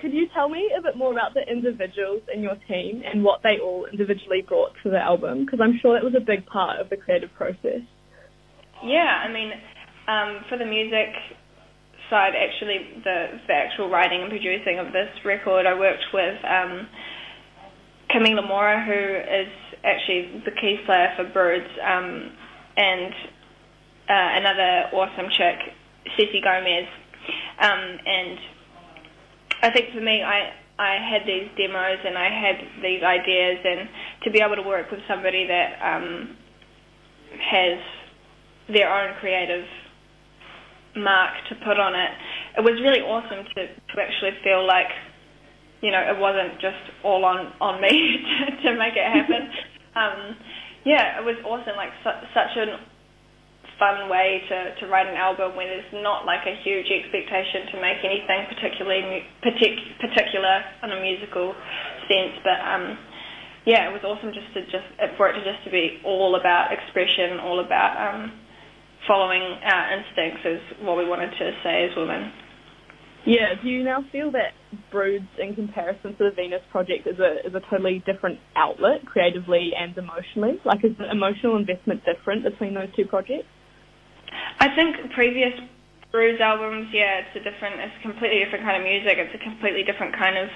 could 0.00 0.12
you 0.12 0.26
tell 0.34 0.48
me 0.48 0.70
a 0.76 0.82
bit 0.82 0.96
more 0.96 1.12
about 1.12 1.34
the 1.34 1.42
individuals 1.50 2.22
in 2.32 2.42
your 2.42 2.56
team 2.68 3.02
and 3.04 3.24
what 3.24 3.40
they 3.42 3.58
all 3.62 3.86
individually 3.90 4.42
brought 4.46 4.72
to 4.82 4.90
the 4.90 4.98
album? 4.98 5.44
Because 5.44 5.60
I'm 5.62 5.78
sure 5.80 5.94
that 5.94 6.04
was 6.04 6.14
a 6.16 6.24
big 6.24 6.46
part 6.46 6.80
of 6.80 6.90
the 6.90 6.96
creative 6.96 7.32
process. 7.34 7.80
Yeah, 8.84 9.24
I 9.24 9.32
mean, 9.32 9.52
um, 10.08 10.44
for 10.48 10.58
the 10.58 10.66
music 10.66 11.08
side, 12.10 12.32
actually, 12.36 13.02
the, 13.02 13.40
the 13.46 13.54
actual 13.54 13.90
writing 13.90 14.20
and 14.22 14.30
producing 14.30 14.78
of 14.78 14.92
this 14.92 15.08
record, 15.24 15.66
I 15.66 15.78
worked 15.78 16.04
with 16.12 16.38
um, 16.44 16.86
Camila 18.10 18.46
Mora, 18.46 18.84
who 18.84 18.92
is 18.92 19.52
actually 19.82 20.42
the 20.44 20.52
keys 20.52 20.78
player 20.86 21.12
for 21.16 21.24
Broods, 21.24 21.70
um, 21.82 22.32
and 22.76 23.12
uh, 24.08 24.30
another 24.38 24.90
awesome 24.92 25.30
chick, 25.30 25.56
Ceci 26.16 26.40
Gomez. 26.44 26.86
Um, 27.58 27.98
and 28.06 28.38
I 29.66 29.70
think 29.74 29.92
for 29.92 30.00
me, 30.00 30.22
I 30.22 30.54
I 30.78 30.94
had 31.02 31.26
these 31.26 31.50
demos 31.56 31.98
and 32.06 32.16
I 32.16 32.30
had 32.30 32.56
these 32.82 33.02
ideas, 33.02 33.58
and 33.64 33.88
to 34.22 34.30
be 34.30 34.38
able 34.38 34.54
to 34.54 34.62
work 34.62 34.90
with 34.92 35.00
somebody 35.08 35.46
that 35.46 35.74
um, 35.82 36.36
has 37.34 37.78
their 38.68 38.92
own 38.92 39.14
creative 39.18 39.64
mark 40.96 41.32
to 41.48 41.54
put 41.66 41.80
on 41.80 41.94
it, 41.94 42.10
it 42.58 42.60
was 42.62 42.80
really 42.80 43.00
awesome 43.00 43.44
to, 43.54 43.66
to 43.66 43.94
actually 44.00 44.32
feel 44.44 44.66
like, 44.66 44.88
you 45.82 45.90
know, 45.90 46.00
it 46.00 46.18
wasn't 46.18 46.60
just 46.60 46.80
all 47.04 47.24
on, 47.24 47.52
on 47.60 47.80
me 47.80 47.90
to, 47.92 48.70
to 48.70 48.78
make 48.78 48.94
it 48.96 49.04
happen. 49.04 49.50
um, 49.96 50.36
yeah, 50.84 51.18
it 51.18 51.24
was 51.24 51.36
awesome, 51.44 51.76
like 51.76 51.90
su- 52.04 52.26
such 52.32 52.56
a 52.56 52.78
fun 53.78 54.08
way 54.08 54.40
to, 54.48 54.56
to 54.80 54.84
write 54.88 55.06
an 55.06 55.16
album 55.16 55.56
where 55.56 55.68
there's 55.68 55.92
not 56.00 56.24
like 56.24 56.44
a 56.48 56.56
huge 56.64 56.88
expectation 56.88 57.68
to 57.72 57.76
make 57.80 58.00
anything 58.00 58.48
particularly 58.48 59.24
partic- 59.44 59.84
particular 60.00 60.64
on 60.82 60.92
a 60.92 61.00
musical 61.00 61.52
sense, 62.08 62.40
but 62.40 62.58
um, 62.64 62.96
yeah, 63.66 63.90
it 63.90 63.92
was 63.92 64.00
awesome 64.06 64.32
just 64.32 64.48
to 64.54 64.62
just 64.70 64.86
for 65.18 65.28
it 65.28 65.34
to 65.34 65.42
just 65.44 65.64
to 65.64 65.70
be 65.70 66.00
all 66.04 66.38
about 66.38 66.72
expression, 66.72 67.42
all 67.42 67.60
about 67.60 67.98
um, 67.98 68.32
following 69.06 69.42
our 69.42 69.98
instincts 69.98 70.42
is 70.46 70.60
what 70.86 70.96
we 70.96 71.04
wanted 71.04 71.30
to 71.36 71.50
say 71.62 71.84
as 71.84 71.96
women. 71.96 72.32
Yeah, 73.26 73.58
do 73.60 73.68
you 73.68 73.82
now 73.82 74.04
feel 74.12 74.30
that 74.32 74.54
Broods, 74.92 75.26
in 75.42 75.56
comparison 75.56 76.16
to 76.16 76.30
the 76.30 76.34
Venus 76.34 76.62
project, 76.70 77.08
is 77.08 77.18
a 77.18 77.44
is 77.44 77.54
a 77.54 77.60
totally 77.68 78.02
different 78.06 78.38
outlet, 78.54 79.04
creatively 79.04 79.72
and 79.76 79.98
emotionally? 79.98 80.60
Like, 80.64 80.84
is 80.84 80.96
the 80.96 81.10
emotional 81.10 81.56
investment 81.56 82.02
different 82.06 82.44
between 82.44 82.72
those 82.72 82.88
two 82.94 83.04
projects? 83.04 83.50
I 84.60 84.74
think 84.74 85.12
previous 85.12 85.52
Broods 86.12 86.40
albums, 86.40 86.88
yeah, 86.92 87.20
it's 87.20 87.36
a 87.36 87.42
different, 87.44 87.80
it's 87.80 87.94
a 87.98 88.02
completely 88.02 88.42
different 88.42 88.64
kind 88.64 88.76
of 88.76 88.82
music. 88.82 89.18
It's 89.18 89.34
a 89.34 89.42
completely 89.42 89.82
different 89.82 90.16
kind 90.16 90.38
of 90.38 90.48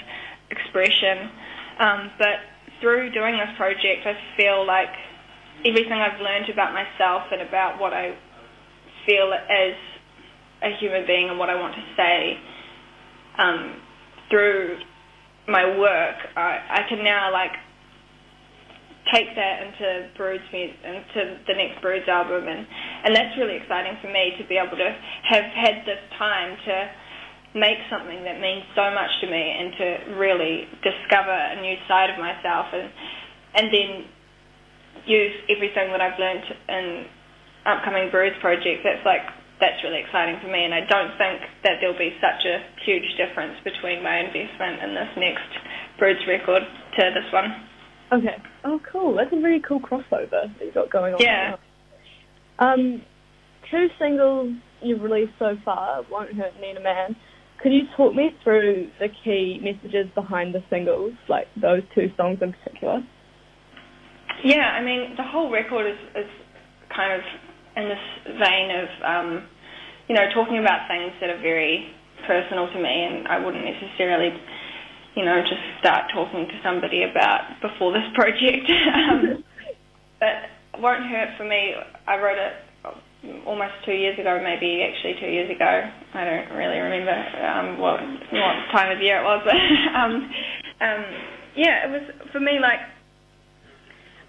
expression. 0.50 1.30
Um, 1.78 2.10
but 2.18 2.40
through 2.80 3.12
doing 3.12 3.36
this 3.36 3.50
project, 3.56 4.06
I 4.06 4.16
feel 4.36 4.66
like 4.66 4.92
everything 5.64 6.00
I've 6.00 6.20
learned 6.20 6.48
about 6.48 6.72
myself 6.72 7.24
and 7.32 7.42
about 7.42 7.80
what 7.80 7.92
I 7.92 8.16
feel 9.06 9.32
as 9.32 9.74
a 10.62 10.76
human 10.78 11.06
being 11.06 11.28
and 11.28 11.38
what 11.38 11.50
I 11.50 11.56
want 11.56 11.74
to 11.74 11.84
say 11.96 12.38
um, 13.38 13.76
through 14.30 14.78
my 15.48 15.78
work, 15.78 16.16
I, 16.36 16.84
I 16.84 16.88
can 16.88 17.02
now 17.02 17.32
like 17.32 17.52
take 19.12 19.34
that 19.34 19.56
into 19.66 20.08
Broods 20.16 20.44
into 20.52 21.20
the 21.46 21.54
next 21.54 21.82
Broods 21.82 22.08
album, 22.08 22.46
and 22.46 22.66
and 23.04 23.14
that's 23.14 23.36
really 23.38 23.56
exciting 23.56 23.98
for 24.00 24.08
me 24.08 24.34
to 24.38 24.44
be 24.46 24.56
able 24.56 24.76
to 24.76 24.90
have 25.30 25.46
had 25.54 25.82
this 25.86 26.00
time 26.18 26.56
to 26.66 26.74
make 27.58 27.78
something 27.90 28.22
that 28.22 28.38
means 28.38 28.62
so 28.78 28.94
much 28.94 29.10
to 29.20 29.26
me 29.26 29.42
and 29.42 29.74
to 29.74 29.86
really 30.14 30.70
discover 30.86 31.34
a 31.34 31.58
new 31.60 31.74
side 31.90 32.10
of 32.10 32.18
myself 32.22 32.70
and 32.70 32.86
and 33.58 33.66
then 33.74 33.90
use 35.06 35.34
everything 35.50 35.90
that 35.90 36.00
I've 36.00 36.18
learned 36.18 36.46
in 36.68 36.84
upcoming 37.66 38.10
Broods 38.10 38.36
projects. 38.40 38.86
That's 38.86 39.02
like 39.04 39.26
that's 39.60 39.76
really 39.84 40.00
exciting 40.00 40.40
for 40.40 40.48
me, 40.48 40.64
and 40.64 40.72
I 40.72 40.88
don't 40.88 41.12
think 41.20 41.44
that 41.68 41.82
there'll 41.82 41.98
be 41.98 42.16
such 42.16 42.46
a 42.48 42.64
huge 42.86 43.04
difference 43.20 43.60
between 43.60 44.02
my 44.02 44.24
investment 44.24 44.80
in 44.80 44.94
this 44.96 45.12
next 45.20 45.50
Broods 45.98 46.24
record 46.26 46.62
to 46.64 47.02
this 47.12 47.28
one. 47.28 47.69
Okay. 48.12 48.36
Oh, 48.64 48.80
cool. 48.90 49.16
That's 49.16 49.32
a 49.32 49.36
really 49.36 49.60
cool 49.66 49.80
crossover 49.80 50.30
that 50.30 50.64
you've 50.64 50.74
got 50.74 50.90
going 50.90 51.14
on. 51.14 51.20
Yeah. 51.20 51.56
Um, 52.58 53.02
two 53.70 53.86
singles 53.98 54.54
you've 54.82 55.02
released 55.02 55.32
so 55.38 55.56
far, 55.64 56.02
Won't 56.10 56.32
Hurt 56.34 56.58
Need 56.60 56.76
a 56.76 56.82
Man. 56.82 57.16
Could 57.62 57.72
you 57.72 57.82
talk 57.96 58.14
me 58.14 58.30
through 58.42 58.88
the 58.98 59.08
key 59.22 59.60
messages 59.62 60.06
behind 60.14 60.54
the 60.54 60.62
singles, 60.70 61.12
like 61.28 61.46
those 61.60 61.82
two 61.94 62.08
songs 62.16 62.38
in 62.40 62.52
particular? 62.52 63.04
Yeah, 64.42 64.72
I 64.72 64.82
mean, 64.82 65.14
the 65.16 65.22
whole 65.22 65.50
record 65.50 65.86
is, 65.86 65.98
is 66.16 66.30
kind 66.94 67.12
of 67.12 67.20
in 67.76 67.88
this 67.88 68.04
vein 68.40 68.70
of, 68.72 68.88
um, 69.04 69.46
you 70.08 70.14
know, 70.14 70.24
talking 70.34 70.58
about 70.58 70.88
things 70.88 71.12
that 71.20 71.28
are 71.28 71.40
very 71.40 71.92
personal 72.26 72.66
to 72.72 72.78
me, 72.80 73.04
and 73.04 73.28
I 73.28 73.44
wouldn't 73.44 73.64
necessarily, 73.64 74.32
you 75.16 75.24
know, 75.24 75.40
just 75.42 75.60
start 75.80 76.10
talking 76.14 76.46
to 76.46 76.56
somebody 76.62 77.02
about 77.02 77.60
before 77.60 77.92
this 77.92 78.06
project. 78.14 78.70
um, 78.94 79.44
but 80.20 80.80
Won't 80.80 81.04
Hurt 81.06 81.36
for 81.36 81.44
me, 81.44 81.74
I 82.06 82.16
wrote 82.16 82.38
it 82.38 82.52
almost 83.46 83.72
two 83.84 83.92
years 83.92 84.18
ago, 84.18 84.40
maybe 84.42 84.82
actually 84.86 85.14
two 85.20 85.30
years 85.30 85.50
ago. 85.50 85.66
I 86.14 86.24
don't 86.24 86.56
really 86.56 86.78
remember 86.78 87.12
um, 87.44 87.78
what 87.78 88.00
what 88.00 88.56
time 88.72 88.96
of 88.96 89.02
year 89.02 89.20
it 89.20 89.24
was, 89.24 89.42
but 89.44 89.56
um, 89.98 90.12
um, 90.80 91.04
yeah, 91.56 91.86
it 91.86 91.90
was 91.90 92.02
for 92.32 92.40
me 92.40 92.58
like 92.60 92.80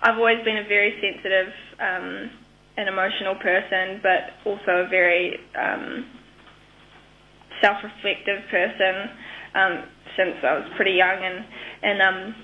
I've 0.02 0.18
always 0.18 0.44
been 0.44 0.58
a 0.58 0.68
very 0.68 0.98
sensitive 1.00 1.54
um, 1.80 2.32
and 2.78 2.90
emotional 2.90 3.36
person, 3.36 4.02
but 4.02 4.34
also 4.50 4.86
a 4.86 4.88
very 4.90 5.38
um, 5.56 6.06
self-reflective 7.62 8.50
person 8.50 8.96
um, 9.54 9.84
since 10.18 10.36
I 10.44 10.54
was 10.60 10.68
pretty 10.76 10.94
young, 10.94 11.20
and 11.84 12.02
um, 12.02 12.36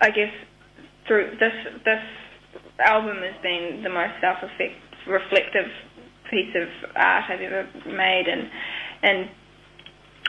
I 0.00 0.10
guess 0.10 0.32
through 1.06 1.36
this 1.38 1.52
this 1.84 2.04
album 2.78 3.18
has 3.18 3.40
been 3.42 3.82
the 3.82 3.90
most 3.90 4.14
self-reflective 4.20 5.70
piece 6.30 6.54
of 6.56 6.68
art 6.96 7.24
I've 7.28 7.40
ever 7.40 7.68
made, 7.86 8.26
and 8.28 8.50
and 9.02 9.28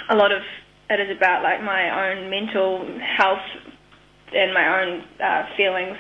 a 0.09 0.15
lot 0.15 0.31
of 0.31 0.41
it 0.89 0.99
is 0.99 1.15
about 1.15 1.43
like 1.43 1.63
my 1.63 2.11
own 2.11 2.29
mental 2.29 2.85
health 3.17 3.45
and 4.33 4.53
my 4.53 4.81
own 4.81 5.03
uh, 5.23 5.43
feelings 5.57 5.97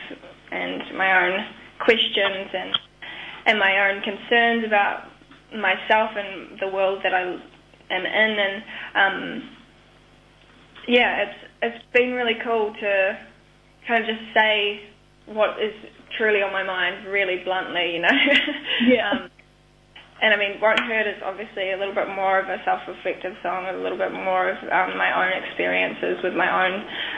and 0.51 0.97
my 0.97 1.25
own 1.25 1.45
questions 1.79 2.49
and 2.53 2.77
and 3.47 3.59
my 3.59 3.89
own 3.89 4.01
concerns 4.01 4.65
about 4.65 5.09
myself 5.55 6.11
and 6.15 6.59
the 6.59 6.67
world 6.67 6.99
that 7.03 7.13
I 7.13 7.21
am 7.91 8.05
in, 8.05 8.39
and 8.39 8.63
um, 8.95 9.49
yeah, 10.87 11.23
it's 11.23 11.39
it's 11.61 11.85
been 11.93 12.13
really 12.13 12.37
cool 12.43 12.73
to 12.73 13.17
kind 13.87 14.03
of 14.03 14.09
just 14.09 14.33
say 14.33 14.81
what 15.27 15.57
is 15.61 15.73
truly 16.17 16.41
on 16.41 16.51
my 16.53 16.63
mind 16.63 17.07
really 17.07 17.43
bluntly, 17.43 17.93
you 17.95 18.01
know. 18.01 18.09
Yeah. 18.87 19.11
um, 19.11 19.31
and 20.21 20.33
I 20.33 20.37
mean, 20.37 20.61
Won't 20.61 20.79
Hurt 20.79 21.07
is 21.07 21.19
obviously 21.25 21.71
a 21.71 21.77
little 21.77 21.93
bit 21.95 22.07
more 22.07 22.39
of 22.39 22.47
a 22.47 22.57
self-reflective 22.63 23.33
song, 23.43 23.67
a 23.67 23.75
little 23.77 23.97
bit 23.97 24.13
more 24.13 24.49
of 24.49 24.57
um, 24.63 24.97
my 24.97 25.11
own 25.11 25.31
experiences 25.43 26.23
with 26.23 26.33
my 26.33 26.47
own 26.47 26.73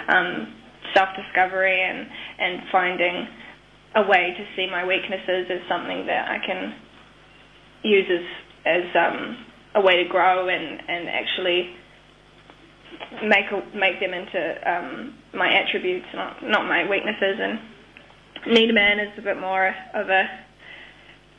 um, 0.09 0.53
self-discovery 0.93 1.77
and, 1.77 2.07
and 2.39 2.69
finding 2.71 3.27
a 3.95 4.03
way 4.07 4.33
to 4.33 4.43
see 4.55 4.67
my 4.69 4.85
weaknesses 4.85 5.45
as 5.49 5.61
something 5.69 6.05
that 6.07 6.29
I 6.29 6.37
can 6.45 6.73
use 7.83 8.05
as, 8.09 8.25
as 8.65 8.85
um, 8.97 9.45
a 9.75 9.81
way 9.81 10.01
to 10.03 10.09
grow 10.09 10.49
and, 10.49 10.81
and 10.87 11.09
actually 11.09 11.73
make 13.23 13.45
make 13.73 13.99
them 13.99 14.13
into 14.13 14.71
um, 14.71 15.15
my 15.33 15.53
attributes, 15.53 16.07
not 16.13 16.43
not 16.43 16.67
my 16.67 16.87
weaknesses. 16.89 17.37
And 17.39 17.59
Need 18.45 18.69
a 18.69 18.73
Man 18.73 18.99
is 18.99 19.09
a 19.17 19.21
bit 19.21 19.39
more 19.39 19.73
of 19.93 20.09
a 20.09 20.23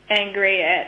angry 0.09 0.63
at 0.63 0.87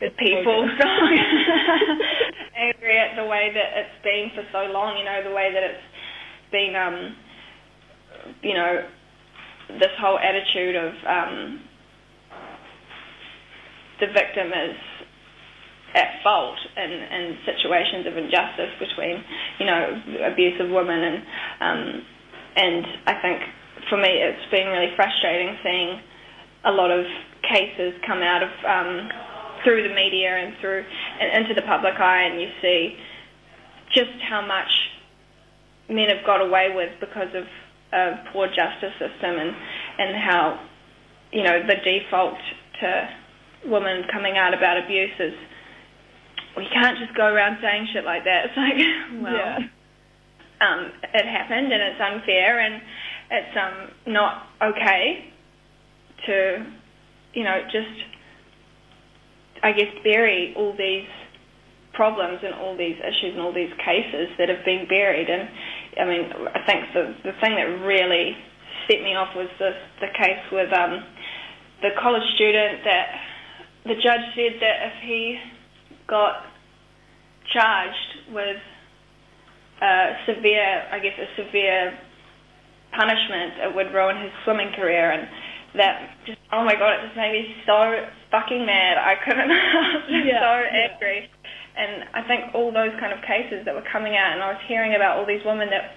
the 0.00 0.10
people 0.18 0.68
song. 0.80 1.18
angry 2.56 2.98
at 2.98 3.16
the 3.16 3.24
way 3.24 3.50
that 3.54 3.78
it's 3.78 4.02
been 4.02 4.30
for 4.34 4.44
so 4.52 4.72
long, 4.72 4.98
you 4.98 5.04
know, 5.04 5.22
the 5.22 5.34
way 5.34 5.52
that 5.52 5.62
it's 5.62 5.82
been, 6.52 6.76
um, 6.76 7.16
you 8.42 8.54
know, 8.54 8.84
this 9.78 9.90
whole 9.98 10.18
attitude 10.18 10.76
of 10.76 10.92
um, 11.06 11.60
the 14.00 14.06
victim 14.08 14.48
is 14.48 14.76
at 15.94 16.22
fault 16.22 16.58
in, 16.76 16.90
in 16.90 17.38
situations 17.46 18.06
of 18.06 18.16
injustice 18.16 18.74
between, 18.78 19.22
you 19.58 19.66
know, 19.66 20.02
abuse 20.32 20.60
of 20.60 20.70
women 20.70 21.00
and 21.02 21.18
um, 21.60 22.02
and 22.56 22.86
I 23.06 23.14
think 23.22 23.40
for 23.88 23.96
me 23.98 24.08
it's 24.08 24.50
been 24.50 24.68
really 24.68 24.94
frustrating 24.96 25.56
seeing 25.62 26.00
a 26.64 26.72
lot 26.72 26.90
of 26.90 27.04
cases 27.42 27.94
come 28.06 28.22
out 28.22 28.42
of 28.42 28.50
um, 28.64 29.08
through 29.62 29.86
the 29.86 29.94
media 29.94 30.30
and 30.30 30.54
through 30.60 30.84
and 31.20 31.42
into 31.42 31.54
the 31.54 31.66
public 31.66 31.94
eye, 31.98 32.22
and 32.22 32.40
you 32.40 32.48
see 32.60 32.96
just 33.94 34.12
how 34.28 34.44
much 34.44 34.70
men 35.88 36.08
have 36.08 36.24
got 36.24 36.40
away 36.40 36.70
with 36.74 36.90
because 37.00 37.28
of 37.34 37.44
a 37.92 38.24
poor 38.32 38.46
justice 38.48 38.92
system, 38.98 39.36
and 39.36 39.54
and 39.98 40.16
how 40.16 40.60
you 41.32 41.42
know 41.42 41.60
the 41.66 41.76
default 41.84 42.38
to 42.80 43.08
women 43.66 44.04
coming 44.12 44.36
out 44.36 44.54
about 44.54 44.76
abuse 44.76 45.14
is 45.18 45.34
we 46.56 46.66
can't 46.72 46.98
just 46.98 47.14
go 47.16 47.26
around 47.26 47.58
saying 47.60 47.88
shit 47.92 48.04
like 48.04 48.24
that. 48.24 48.46
It's 48.46 48.56
like, 48.56 48.74
well, 49.22 49.34
Yeah. 49.34 49.58
um, 50.60 50.92
it 51.12 51.26
happened 51.26 51.72
and 51.72 51.82
it's 51.82 52.00
unfair 52.00 52.60
and 52.60 52.82
it's 53.30 53.56
um, 53.56 54.12
not 54.12 54.46
okay 54.62 55.32
to, 56.26 56.66
you 57.34 57.44
know, 57.44 57.60
just, 57.72 57.96
I 59.62 59.72
guess, 59.72 59.90
bury 60.04 60.54
all 60.56 60.74
these 60.76 61.08
problems 61.92 62.40
and 62.42 62.54
all 62.54 62.76
these 62.76 62.96
issues 62.98 63.32
and 63.34 63.40
all 63.40 63.52
these 63.54 63.72
cases 63.84 64.28
that 64.38 64.48
have 64.48 64.64
been 64.64 64.86
buried. 64.88 65.28
And 65.30 65.48
I 65.98 66.04
mean, 66.04 66.24
I 66.54 66.60
think 66.66 66.92
the 66.92 67.14
the 67.22 67.32
thing 67.40 67.54
that 67.54 67.70
really 67.86 68.36
set 68.90 69.00
me 69.02 69.14
off 69.14 69.34
was 69.34 69.48
the 69.58 69.70
the 70.00 70.10
case 70.18 70.42
with 70.52 70.72
um, 70.72 71.02
the 71.82 71.90
college 72.02 72.26
student 72.34 72.82
that 72.84 73.06
the 73.84 73.94
judge 73.94 74.26
said 74.34 74.58
that 74.60 74.76
if 74.90 74.94
he 75.06 75.38
got 76.08 76.44
charged 77.52 78.32
with 78.32 78.60
a 79.82 80.12
severe, 80.26 80.86
I 80.90 80.98
guess, 80.98 81.16
a 81.18 81.28
severe 81.36 81.98
punishment, 82.96 83.58
it 83.68 83.74
would 83.74 83.92
ruin 83.92 84.22
his 84.22 84.30
swimming 84.44 84.72
career. 84.76 85.10
And 85.10 85.28
that 85.76 86.10
just, 86.26 86.38
oh 86.52 86.64
my 86.64 86.74
god, 86.74 87.02
it 87.02 87.06
just 87.10 87.16
made 87.16 87.32
me 87.32 87.54
so 87.66 88.06
fucking 88.30 88.64
mad. 88.64 88.96
I 88.98 89.14
couldn't, 89.18 89.50
yeah, 90.26 90.40
so 90.40 90.54
angry. 90.70 91.28
And 91.76 92.06
I 92.14 92.22
think 92.26 92.54
all 92.54 92.70
those 92.70 92.94
kind 93.00 93.12
of 93.12 93.18
cases 93.26 93.66
that 93.66 93.74
were 93.74 93.84
coming 93.90 94.14
out, 94.14 94.32
and 94.32 94.42
I 94.42 94.54
was 94.54 94.62
hearing 94.68 94.94
about 94.94 95.18
all 95.18 95.26
these 95.26 95.42
women 95.44 95.68
that 95.70 95.90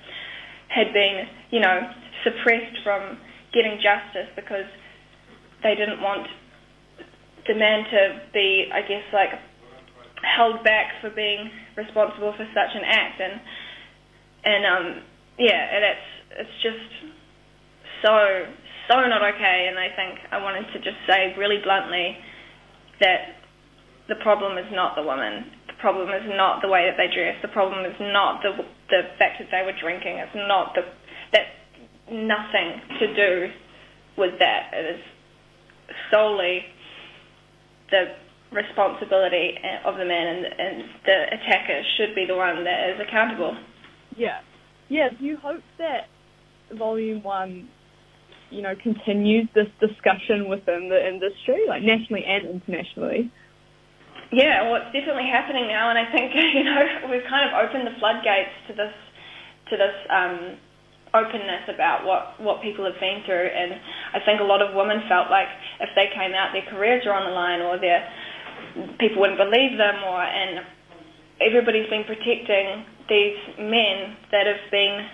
had 0.74 0.92
been, 0.92 1.30
you 1.52 1.62
know, 1.62 1.86
suppressed 2.26 2.82
from 2.84 3.18
getting 3.54 3.78
justice 3.78 4.28
because 4.36 4.66
they 5.62 5.76
didn't 5.76 6.02
want 6.02 6.26
the 7.48 7.56
man 7.56 7.86
to 7.86 8.02
be, 8.34 8.68
I 8.74 8.82
guess, 8.82 9.06
like 9.14 9.30
held 10.36 10.64
back 10.64 11.00
for 11.02 11.10
being 11.10 11.50
responsible 11.76 12.34
for 12.36 12.46
such 12.54 12.76
an 12.76 12.84
act, 12.84 13.22
and 13.22 13.42
and 14.44 14.66
um, 14.66 14.86
yeah, 15.40 15.76
and 15.76 15.84
it's 15.84 16.08
it's 16.44 16.58
just 16.62 17.14
so 18.04 18.46
so 18.90 18.96
not 19.08 19.22
okay. 19.36 19.68
And 19.70 19.80
I 19.80 19.90
think 19.96 20.20
I 20.32 20.42
wanted 20.42 20.72
to 20.74 20.80
just 20.80 20.98
say 21.08 21.34
really 21.38 21.58
bluntly 21.64 22.18
that 23.02 23.38
the 24.10 24.16
problem 24.24 24.58
is 24.58 24.66
not 24.72 24.96
the 24.96 25.04
woman 25.04 25.52
The 25.68 25.74
problem 25.80 26.10
is 26.10 26.24
not 26.36 26.62
the 26.62 26.70
way 26.70 26.88
that 26.90 26.96
they 26.98 27.14
dress. 27.14 27.36
The 27.42 27.50
problem 27.50 27.86
is 27.86 27.96
not 28.00 28.42
the 28.42 28.52
the 28.90 29.02
fact 29.20 29.40
that 29.40 29.50
they 29.52 29.64
were 29.66 29.78
drinking. 29.80 30.18
It's 30.18 30.36
not 30.36 30.74
the 30.76 30.84
that 31.34 31.48
nothing 32.12 32.82
to 33.00 33.06
do 33.16 33.52
with 34.18 34.40
that. 34.40 34.72
It 34.74 34.96
is 34.96 35.02
solely 36.12 36.64
the 37.92 38.16
responsibility 38.52 39.56
of 39.86 39.98
the 39.98 40.06
man, 40.06 40.28
and, 40.28 40.46
and 40.46 40.84
the 41.06 41.18
attacker 41.36 41.82
should 41.98 42.16
be 42.16 42.26
the 42.26 42.36
one 42.36 42.64
that 42.64 42.90
is 42.90 43.00
accountable. 43.00 43.58
Yeah, 44.16 44.40
yeah. 44.90 45.10
Do 45.18 45.26
you 45.26 45.38
hope 45.38 45.62
that 45.78 46.08
Volume 46.78 47.24
One, 47.24 47.68
you 48.50 48.62
know, 48.62 48.74
continues 48.82 49.48
this 49.54 49.68
discussion 49.80 50.48
within 50.50 50.90
the 50.90 51.00
industry, 51.00 51.68
like 51.68 51.84
nationally 51.84 52.24
and 52.26 52.62
internationally? 52.62 53.32
Yeah, 54.32 54.68
well, 54.68 54.84
it's 54.84 54.92
definitely 54.92 55.32
happening 55.32 55.68
now, 55.68 55.90
and 55.90 56.00
I 56.00 56.12
think 56.12 56.36
you 56.56 56.64
know 56.64 57.12
we've 57.12 57.28
kind 57.30 57.48
of 57.48 57.56
opened 57.56 57.88
the 57.88 57.96
floodgates 58.00 58.56
to 58.68 58.74
this 58.74 58.96
to 59.72 59.76
this 59.76 59.96
um, 60.12 60.60
openness 61.16 61.68
about 61.72 62.04
what 62.04 62.36
what 62.44 62.62
people 62.62 62.84
have 62.84 63.00
been 63.00 63.24
through, 63.24 63.48
and 63.48 63.80
I 64.16 64.20
think 64.24 64.40
a 64.40 64.48
lot 64.48 64.60
of 64.60 64.76
women 64.76 65.04
felt 65.08 65.32
like 65.32 65.48
if 65.80 65.92
they 65.96 66.12
came 66.12 66.36
out, 66.36 66.52
their 66.52 66.68
careers 66.68 67.08
are 67.08 67.16
on 67.16 67.24
the 67.24 67.36
line, 67.36 67.62
or 67.64 67.80
their 67.80 68.04
people 69.00 69.22
wouldn't 69.22 69.40
believe 69.40 69.78
them, 69.78 69.96
or 70.04 70.22
and 70.22 70.66
everybody's 71.42 71.90
been 71.90 72.04
protecting 72.04 72.86
these 73.10 73.38
men 73.60 74.18
that 74.32 74.48
have 74.48 74.64
been 74.72 75.08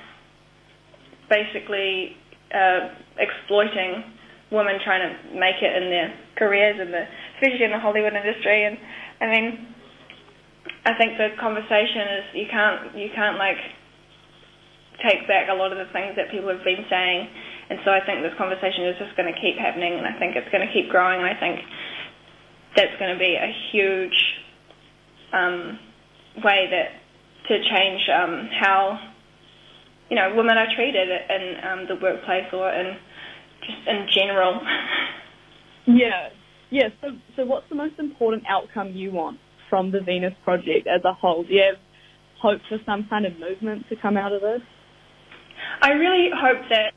basically 1.29 2.17
uh, 2.53 2.89
exploiting 3.17 4.03
women 4.51 4.77
trying 4.83 5.01
to 5.01 5.12
make 5.33 5.57
it 5.62 5.74
in 5.81 5.89
their 5.89 6.13
careers, 6.38 6.80
in 6.80 6.91
the 6.91 7.06
especially 7.38 7.65
in 7.65 7.71
the 7.71 7.80
Hollywood 7.80 8.13
industry, 8.13 8.65
and 8.65 8.78
I 9.21 9.25
mean, 9.28 9.47
I 10.86 10.93
think 10.97 11.17
the 11.17 11.34
conversation 11.39 12.01
is 12.19 12.23
you 12.34 12.47
can't 12.49 12.95
you 12.95 13.10
can't 13.15 13.38
like 13.38 13.58
take 15.01 15.28
back 15.28 15.49
a 15.49 15.56
lot 15.58 15.73
of 15.73 15.82
the 15.82 15.89
things 15.91 16.15
that 16.15 16.30
people 16.30 16.49
have 16.54 16.63
been 16.63 16.86
saying, 16.89 17.28
and 17.69 17.80
so 17.84 17.91
I 17.91 17.99
think 18.06 18.21
this 18.21 18.38
conversation 18.38 18.86
is 18.88 18.95
just 19.01 19.17
going 19.17 19.28
to 19.28 19.38
keep 19.41 19.58
happening, 19.58 19.97
and 19.97 20.06
I 20.06 20.13
think 20.21 20.38
it's 20.38 20.49
going 20.54 20.65
to 20.65 20.71
keep 20.71 20.89
growing, 20.89 21.19
and 21.19 21.28
I 21.28 21.38
think 21.39 21.60
that's 22.75 22.97
going 22.99 23.13
to 23.13 23.19
be 23.19 23.36
a 23.36 23.53
huge 23.71 24.25
um, 25.31 25.79
way 26.43 26.67
that 26.71 26.89
to 27.47 27.63
change 27.69 28.01
um, 28.09 28.49
how 28.59 28.99
you 30.09 30.15
know 30.15 30.33
women 30.36 30.57
are 30.57 30.67
treated 30.75 31.09
in 31.09 31.55
um, 31.63 31.86
the 31.88 31.95
workplace 32.01 32.45
or 32.53 32.71
in 32.71 32.95
just 33.62 33.88
in 33.88 34.07
general. 34.12 34.59
Yeah, 35.86 36.29
yeah, 36.69 36.89
so, 37.01 37.09
so 37.36 37.45
what's 37.45 37.67
the 37.69 37.75
most 37.75 37.99
important 37.99 38.45
outcome 38.49 38.93
you 38.93 39.12
want 39.12 39.38
from 39.69 39.91
the 39.91 39.99
Venus 39.99 40.33
Project 40.43 40.88
as 40.88 41.03
a 41.03 41.13
whole? 41.13 41.43
Do 41.43 41.53
you 41.53 41.62
have 41.62 41.79
hope 42.41 42.62
for 42.69 42.77
some 42.86 43.05
kind 43.09 43.25
of 43.25 43.38
movement 43.38 43.88
to 43.89 43.95
come 43.95 44.17
out 44.17 44.31
of 44.31 44.41
this? 44.41 44.62
I 45.81 45.91
really 45.91 46.29
hope 46.33 46.63
that, 46.69 46.93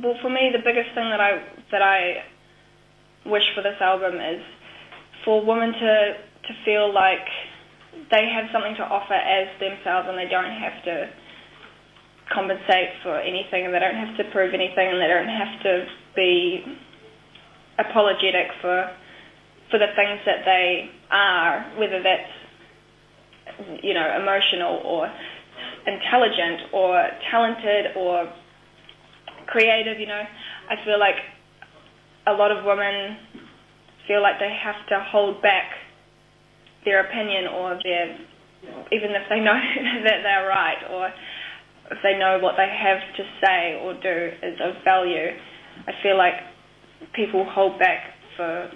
well, 0.00 0.14
for 0.22 0.30
me, 0.30 0.50
the 0.52 0.62
biggest 0.64 0.94
thing 0.94 1.10
that 1.10 1.20
I 1.20 1.42
that 1.72 1.82
I 1.82 2.24
wish 3.26 3.44
for 3.54 3.62
this 3.62 3.76
album 3.80 4.14
is 4.14 4.42
for 5.24 5.44
women 5.44 5.72
to 5.72 5.94
to 6.48 6.52
feel 6.64 6.92
like 6.92 7.22
they 8.10 8.26
have 8.26 8.50
something 8.52 8.74
to 8.76 8.82
offer 8.82 9.14
as 9.14 9.46
themselves 9.60 10.08
and 10.08 10.18
they 10.18 10.28
don't 10.28 10.50
have 10.50 10.82
to 10.84 11.08
compensate 12.32 12.90
for 13.02 13.18
anything 13.20 13.64
and 13.66 13.74
they 13.74 13.78
don't 13.78 13.94
have 13.94 14.16
to 14.16 14.24
prove 14.32 14.54
anything 14.54 14.88
and 14.90 14.98
they 15.00 15.06
don't 15.06 15.28
have 15.28 15.62
to 15.62 15.86
be 16.16 16.64
apologetic 17.78 18.48
for 18.60 18.90
for 19.70 19.78
the 19.78 19.88
things 19.96 20.20
that 20.26 20.44
they 20.44 20.90
are, 21.10 21.64
whether 21.78 22.02
that's 22.02 23.82
you 23.82 23.94
know 23.94 24.06
emotional 24.20 24.80
or 24.84 25.08
intelligent 25.86 26.72
or 26.72 27.08
talented 27.30 27.96
or 27.96 28.32
creative. 29.46 29.98
You 29.98 30.06
know, 30.06 30.22
I 30.70 30.84
feel 30.84 30.98
like 31.00 31.16
a 32.26 32.32
lot 32.32 32.50
of 32.50 32.64
women 32.64 33.16
feel 34.06 34.22
like 34.22 34.38
they 34.38 34.52
have 34.52 34.86
to 34.88 35.04
hold 35.10 35.42
back 35.42 35.70
their 36.84 37.04
opinion 37.06 37.46
or 37.46 37.78
their 37.82 38.18
even 38.92 39.10
if 39.10 39.26
they 39.28 39.40
know 39.40 39.54
that 40.04 40.22
they're 40.22 40.46
right 40.48 40.78
or 40.90 41.10
if 41.90 41.98
they 42.02 42.16
know 42.18 42.38
what 42.40 42.54
they 42.56 42.68
have 42.68 43.00
to 43.16 43.24
say 43.44 43.78
or 43.82 43.94
do 43.94 44.30
is 44.42 44.58
of 44.62 44.82
value. 44.84 45.28
I 45.86 45.92
feel 46.02 46.16
like 46.16 46.34
people 47.14 47.44
hold 47.48 47.78
back 47.78 48.14
for 48.36 48.70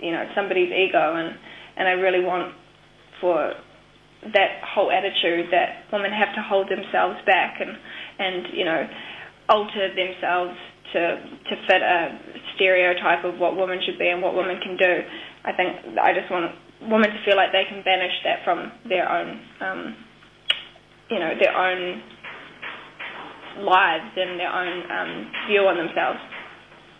you 0.00 0.10
know 0.12 0.24
somebody's 0.34 0.72
ego, 0.72 1.14
and 1.16 1.36
and 1.76 1.88
I 1.88 1.92
really 1.92 2.24
want 2.24 2.54
for 3.20 3.52
that 4.32 4.62
whole 4.64 4.90
attitude 4.90 5.52
that 5.52 5.84
women 5.92 6.10
have 6.12 6.34
to 6.34 6.42
hold 6.42 6.68
themselves 6.68 7.18
back 7.26 7.60
and 7.60 7.70
and 8.18 8.46
you 8.56 8.64
know 8.64 8.88
alter 9.48 9.88
themselves 9.94 10.56
to 10.92 11.00
to 11.50 11.54
fit 11.68 11.82
a 11.82 12.18
stereotype 12.56 13.24
of 13.24 13.38
what 13.38 13.56
women 13.56 13.80
should 13.84 13.98
be 13.98 14.08
and 14.08 14.22
what 14.22 14.34
women 14.34 14.60
can 14.62 14.76
do. 14.76 15.02
I 15.44 15.52
think 15.52 15.98
I 15.98 16.12
just 16.12 16.30
want 16.30 16.52
women 16.82 17.10
to 17.10 17.20
feel 17.24 17.36
like 17.36 17.52
they 17.52 17.64
can 17.68 17.82
banish 17.84 18.14
that 18.24 18.44
from 18.44 18.72
their 18.88 19.10
own 19.10 19.40
um, 19.60 19.96
you 21.10 21.18
know 21.18 21.32
their 21.38 21.56
own 21.56 22.02
lives 23.64 24.10
and 24.16 24.40
their 24.40 24.52
own 24.52 24.90
um, 24.90 25.32
view 25.48 25.60
on 25.60 25.76
themselves. 25.76 26.18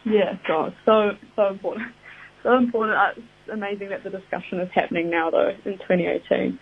Yeah, 0.05 0.37
God, 0.47 0.75
so 0.85 1.11
so 1.37 1.49
important 1.49 1.95
so 2.45 2.57
important. 2.57 2.97
Uh, 2.97 3.21
it's 3.21 3.53
amazing 3.53 3.89
that 3.89 4.05
the 4.05 4.11
discussion 4.11 4.61
is 4.61 4.69
happening 4.73 5.11
now, 5.11 5.31
though, 5.31 5.49
in 5.65 5.73
2018, 5.79 6.59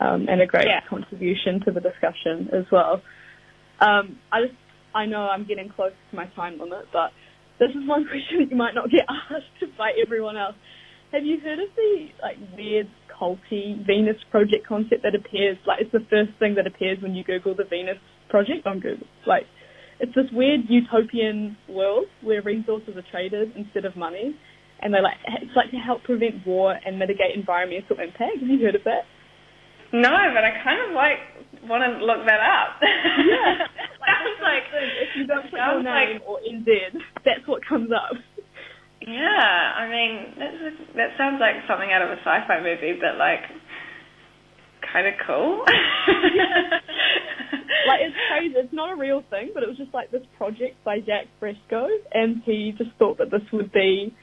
um, 0.00 0.26
and 0.28 0.40
a 0.40 0.46
great 0.46 0.66
yeah. 0.66 0.80
contribution 0.88 1.60
to 1.66 1.72
the 1.72 1.80
discussion 1.80 2.48
as 2.52 2.64
well. 2.72 3.02
Um, 3.80 4.18
I 4.32 4.42
just, 4.42 4.54
I 4.94 5.06
know 5.06 5.28
I'm 5.28 5.44
getting 5.44 5.68
close 5.68 5.92
to 6.10 6.16
my 6.16 6.26
time 6.28 6.58
limit, 6.58 6.86
but 6.92 7.10
this 7.58 7.70
is 7.70 7.86
one 7.86 8.06
question 8.10 8.40
that 8.40 8.50
you 8.50 8.56
might 8.56 8.74
not 8.74 8.90
get 8.90 9.06
asked 9.30 9.76
by 9.78 9.92
everyone 10.00 10.36
else. 10.36 10.56
Have 11.12 11.24
you 11.24 11.38
heard 11.40 11.60
of 11.60 11.68
the 11.76 12.08
like 12.22 12.36
weird 12.56 12.88
culty 13.14 13.86
Venus 13.86 14.16
project 14.30 14.66
concept 14.66 15.02
that 15.04 15.14
appears 15.14 15.56
like 15.66 15.80
it's 15.80 15.92
the 15.92 16.04
first 16.10 16.32
thing 16.38 16.56
that 16.56 16.66
appears 16.66 16.98
when 17.00 17.14
you 17.14 17.22
Google 17.22 17.54
the 17.54 17.64
Venus 17.64 17.98
project 18.28 18.66
on 18.66 18.80
Google? 18.80 19.06
Like 19.26 19.44
it's 20.00 20.14
this 20.14 20.26
weird 20.32 20.62
utopian 20.68 21.56
world 21.68 22.06
where 22.22 22.42
resources 22.42 22.96
are 22.96 23.06
traded 23.10 23.52
instead 23.54 23.84
of 23.84 23.94
money 23.96 24.34
and 24.80 24.92
they 24.92 25.00
like 25.00 25.16
it's 25.40 25.54
like 25.54 25.70
to 25.70 25.76
help 25.76 26.02
prevent 26.02 26.44
war 26.46 26.74
and 26.84 26.98
mitigate 26.98 27.34
environmental 27.34 27.96
impact. 28.00 28.38
Have 28.40 28.48
you 28.48 28.58
heard 28.64 28.74
of 28.74 28.82
that? 28.84 29.06
No, 29.94 30.10
but 30.34 30.42
I 30.42 30.50
kind 30.64 30.82
of 30.82 30.90
like 30.90 31.70
want 31.70 31.86
to 31.86 32.04
look 32.04 32.26
that 32.26 32.42
up. 32.42 32.82
Yeah, 32.82 33.54
sounds 33.54 33.62
like 33.62 33.70
if 33.70 33.73
you 35.16 35.26
don't 35.26 35.50
put 35.50 35.58
your 35.58 35.82
name 35.82 36.20
like, 36.20 36.22
or 36.26 36.38
NZ, 36.40 36.98
that's 37.24 37.46
what 37.46 37.64
comes 37.66 37.90
up. 37.92 38.16
Yeah, 39.00 39.72
I 39.76 39.88
mean 39.88 40.34
that's 40.38 40.56
a, 40.64 40.70
that 40.96 41.10
sounds 41.18 41.40
like 41.40 41.56
something 41.68 41.92
out 41.92 42.02
of 42.02 42.10
a 42.10 42.16
sci-fi 42.24 42.60
movie, 42.62 42.94
but 42.96 43.18
like 43.18 43.40
kind 44.80 45.06
of 45.06 45.14
cool. 45.26 45.62
like 47.88 48.00
it's 48.00 48.16
crazy. 48.30 48.54
It's 48.56 48.72
not 48.72 48.92
a 48.92 48.96
real 48.96 49.22
thing, 49.28 49.50
but 49.52 49.62
it 49.62 49.68
was 49.68 49.76
just 49.76 49.92
like 49.92 50.10
this 50.10 50.24
project 50.38 50.82
by 50.84 51.00
Jacque 51.00 51.28
Fresco, 51.38 51.86
and 52.12 52.42
he 52.44 52.72
just 52.78 52.92
thought 52.98 53.18
that 53.18 53.30
this 53.30 53.42
would 53.52 53.72
be 53.72 54.14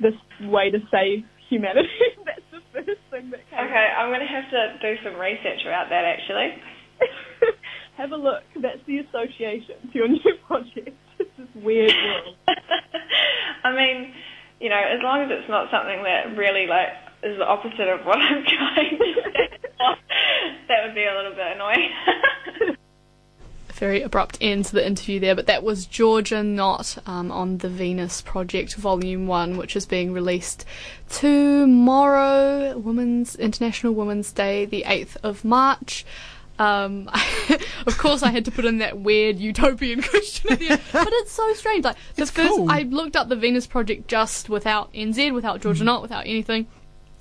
this 0.00 0.16
way 0.48 0.70
to 0.70 0.78
save 0.90 1.24
humanity. 1.50 2.16
That's 2.24 2.48
the 2.48 2.62
first 2.72 3.02
thing 3.10 3.30
that 3.30 3.44
came. 3.50 3.60
Okay, 3.60 3.88
I'm 3.98 4.08
going 4.08 4.24
to 4.24 4.32
have 4.32 4.48
to 4.48 4.78
do 4.80 4.96
some 5.04 5.20
research 5.20 5.66
about 5.66 5.90
that 5.90 6.08
actually. 6.08 6.56
Have 8.00 8.12
a 8.12 8.16
look. 8.16 8.42
That's 8.56 8.80
the 8.86 9.00
association 9.00 9.74
to 9.92 9.98
your 9.98 10.08
new 10.08 10.34
project. 10.46 10.96
It's 11.18 11.30
this 11.36 11.48
weird 11.54 11.92
world. 11.92 12.36
I 13.64 13.76
mean, 13.76 14.14
you 14.58 14.70
know, 14.70 14.80
as 14.80 15.02
long 15.02 15.20
as 15.20 15.28
it's 15.30 15.50
not 15.50 15.70
something 15.70 16.02
that 16.04 16.34
really 16.34 16.66
like 16.66 16.88
is 17.22 17.36
the 17.36 17.44
opposite 17.44 17.88
of 17.88 18.06
what 18.06 18.16
I'm 18.16 18.42
trying 18.48 18.96
to 18.96 19.14
say, 19.22 19.60
that 20.68 20.86
would 20.86 20.94
be 20.94 21.04
a 21.04 21.14
little 21.14 21.32
bit 21.32 21.56
annoying. 21.56 22.76
very 23.74 24.00
abrupt 24.00 24.38
end 24.40 24.64
to 24.64 24.72
the 24.72 24.86
interview 24.86 25.20
there, 25.20 25.34
but 25.34 25.46
that 25.46 25.62
was 25.62 25.84
Georgia 25.84 26.42
Knott 26.42 26.96
um, 27.04 27.30
on 27.30 27.58
the 27.58 27.68
Venus 27.68 28.22
Project 28.22 28.76
Volume 28.76 29.26
1, 29.26 29.58
which 29.58 29.76
is 29.76 29.84
being 29.84 30.14
released 30.14 30.64
tomorrow, 31.10 32.78
Women's 32.78 33.36
International 33.36 33.92
Women's 33.92 34.32
Day, 34.32 34.64
the 34.64 34.84
8th 34.86 35.18
of 35.22 35.44
March. 35.44 36.06
Um, 36.60 37.08
of 37.86 37.96
course, 37.96 38.22
I 38.22 38.30
had 38.30 38.44
to 38.44 38.50
put 38.50 38.66
in 38.66 38.78
that 38.78 38.98
weird 38.98 39.38
utopian 39.38 40.02
question 40.10 40.52
at 40.52 40.58
the 40.58 40.70
end, 40.70 40.80
but 40.92 41.08
it's 41.10 41.32
so 41.32 41.52
strange. 41.54 41.84
Like 41.84 41.96
the 42.16 42.22
It's 42.22 42.30
first, 42.30 42.48
cool. 42.50 42.70
I 42.70 42.82
looked 42.82 43.16
up 43.16 43.28
the 43.30 43.36
Venus 43.36 43.66
Project 43.66 44.08
just 44.08 44.48
without 44.50 44.92
NZ, 44.92 45.32
without 45.32 45.62
Georgia 45.62 45.84
Knott 45.84 46.02
without 46.02 46.26
anything. 46.26 46.66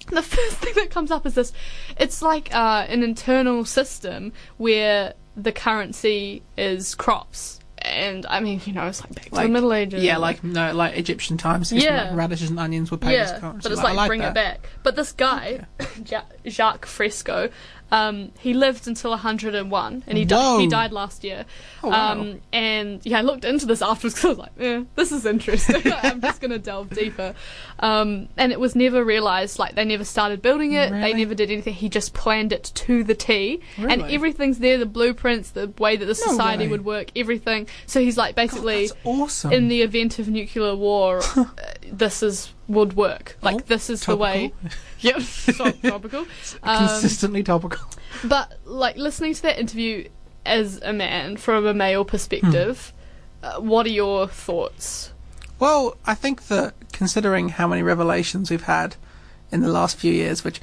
The 0.07 0.21
first 0.35 0.57
thing 0.57 0.73
that 0.75 0.89
comes 0.91 1.09
up 1.09 1.25
is 1.25 1.35
this. 1.35 1.53
It's 1.97 2.21
like 2.21 2.53
uh, 2.53 2.85
an 2.89 3.01
internal 3.01 3.63
system 3.63 4.33
where 4.57 5.13
the 5.37 5.53
currency 5.53 6.41
is 6.57 6.93
crops, 6.95 7.59
and 7.77 8.25
I 8.25 8.41
mean, 8.41 8.59
you 8.65 8.73
know, 8.73 8.87
it's 8.87 9.01
like 9.01 9.15
back 9.15 9.25
to 9.29 9.35
the 9.35 9.47
Middle 9.47 9.71
Ages. 9.71 10.03
Yeah, 10.03 10.17
like 10.17 10.43
no, 10.43 10.73
like 10.73 10.97
Egyptian 10.97 11.37
times. 11.37 11.71
Yeah. 11.71 12.09
like 12.09 12.17
radishes 12.17 12.49
and 12.49 12.59
onions 12.59 12.91
were 12.91 12.97
paid 12.97 13.17
as 13.19 13.31
yeah, 13.31 13.39
currency. 13.39 13.63
but 13.63 13.71
it's 13.71 13.81
I 13.81 13.93
like, 13.93 14.09
bring 14.09 14.19
that. 14.19 14.31
it 14.31 14.35
back. 14.35 14.69
But 14.83 14.97
this 14.97 15.13
guy, 15.13 15.65
Ja- 16.05 16.23
Jacque 16.45 16.85
Fresco, 16.85 17.49
um, 17.91 18.31
he 18.39 18.53
lived 18.53 18.87
until 18.87 19.11
101, 19.11 20.03
and 20.05 20.17
he 20.17 20.25
di- 20.25 20.59
he 20.59 20.67
died 20.67 20.91
last 20.91 21.23
year. 21.23 21.45
Oh, 21.83 21.89
wow. 21.89 22.11
Um, 22.11 22.41
and 22.53 23.03
yeah, 23.05 23.19
I 23.19 23.21
looked 23.21 23.45
into 23.45 23.65
this 23.65 23.81
afterwards 23.81 24.15
because 24.15 24.25
I 24.25 24.29
was 24.29 24.37
like, 24.37 24.51
eh, 24.59 24.83
this 24.95 25.11
is 25.11 25.25
interesting. 25.25 25.91
I'm 26.03 26.21
just 26.21 26.41
gonna 26.41 26.59
delve 26.59 26.89
deeper. 26.91 27.33
Um, 27.79 28.29
and 28.37 28.51
it 28.51 28.59
was 28.59 28.75
never 28.75 29.03
realized. 29.03 29.59
Like 29.59 29.75
they 29.75 29.85
never 29.85 30.03
started 30.03 30.41
building 30.41 30.73
it. 30.73 30.91
They 30.91 31.13
never 31.13 31.33
did 31.33 31.49
anything. 31.49 31.73
He 31.73 31.89
just 31.89 32.13
planned 32.13 32.53
it 32.53 32.71
to 32.75 33.03
the 33.03 33.15
T, 33.15 33.61
and 33.77 34.01
everything's 34.03 34.59
there. 34.59 34.77
The 34.77 34.85
blueprints, 34.85 35.51
the 35.51 35.67
way 35.77 35.95
that 35.97 36.05
the 36.05 36.15
society 36.15 36.67
would 36.67 36.85
work, 36.85 37.11
everything. 37.15 37.67
So 37.85 37.99
he's 38.01 38.17
like 38.17 38.35
basically 38.35 38.87
That's 38.87 38.99
awesome. 39.03 39.51
in 39.51 39.67
the 39.67 39.81
event 39.81 40.19
of 40.19 40.27
nuclear 40.27 40.75
war, 40.75 41.21
uh, 41.35 41.45
this 41.91 42.21
is 42.21 42.53
would 42.69 42.95
work. 42.95 43.35
Like 43.41 43.55
Oh, 43.55 43.59
this 43.67 43.89
is 43.89 43.99
topical. 44.01 44.15
the 44.17 44.21
way. 44.21 44.53
Yep, 45.01 45.21
so 45.21 45.71
topical. 45.83 46.27
Um, 46.63 46.87
Consistently 46.89 47.41
topical. 47.43 47.85
but 48.23 48.53
like 48.65 48.95
listening 48.97 49.33
to 49.33 49.41
that 49.43 49.57
interview 49.59 50.07
as 50.45 50.79
a 50.83 50.91
man 50.93 51.37
from 51.37 51.65
a 51.65 51.73
male 51.73 52.03
perspective, 52.05 52.91
uh, 53.43 53.59
what 53.59 53.85
are 53.85 53.89
your 53.91 54.27
thoughts? 54.27 55.11
Well, 55.57 55.95
I 56.05 56.15
think 56.15 56.47
that 56.47 56.73
considering 56.93 57.49
how 57.49 57.67
many 57.67 57.81
revelations 57.81 58.49
we've 58.51 58.63
had 58.63 58.95
in 59.51 59.61
the 59.61 59.69
last 59.69 59.97
few 59.97 60.11
years, 60.13 60.43
which 60.43 60.59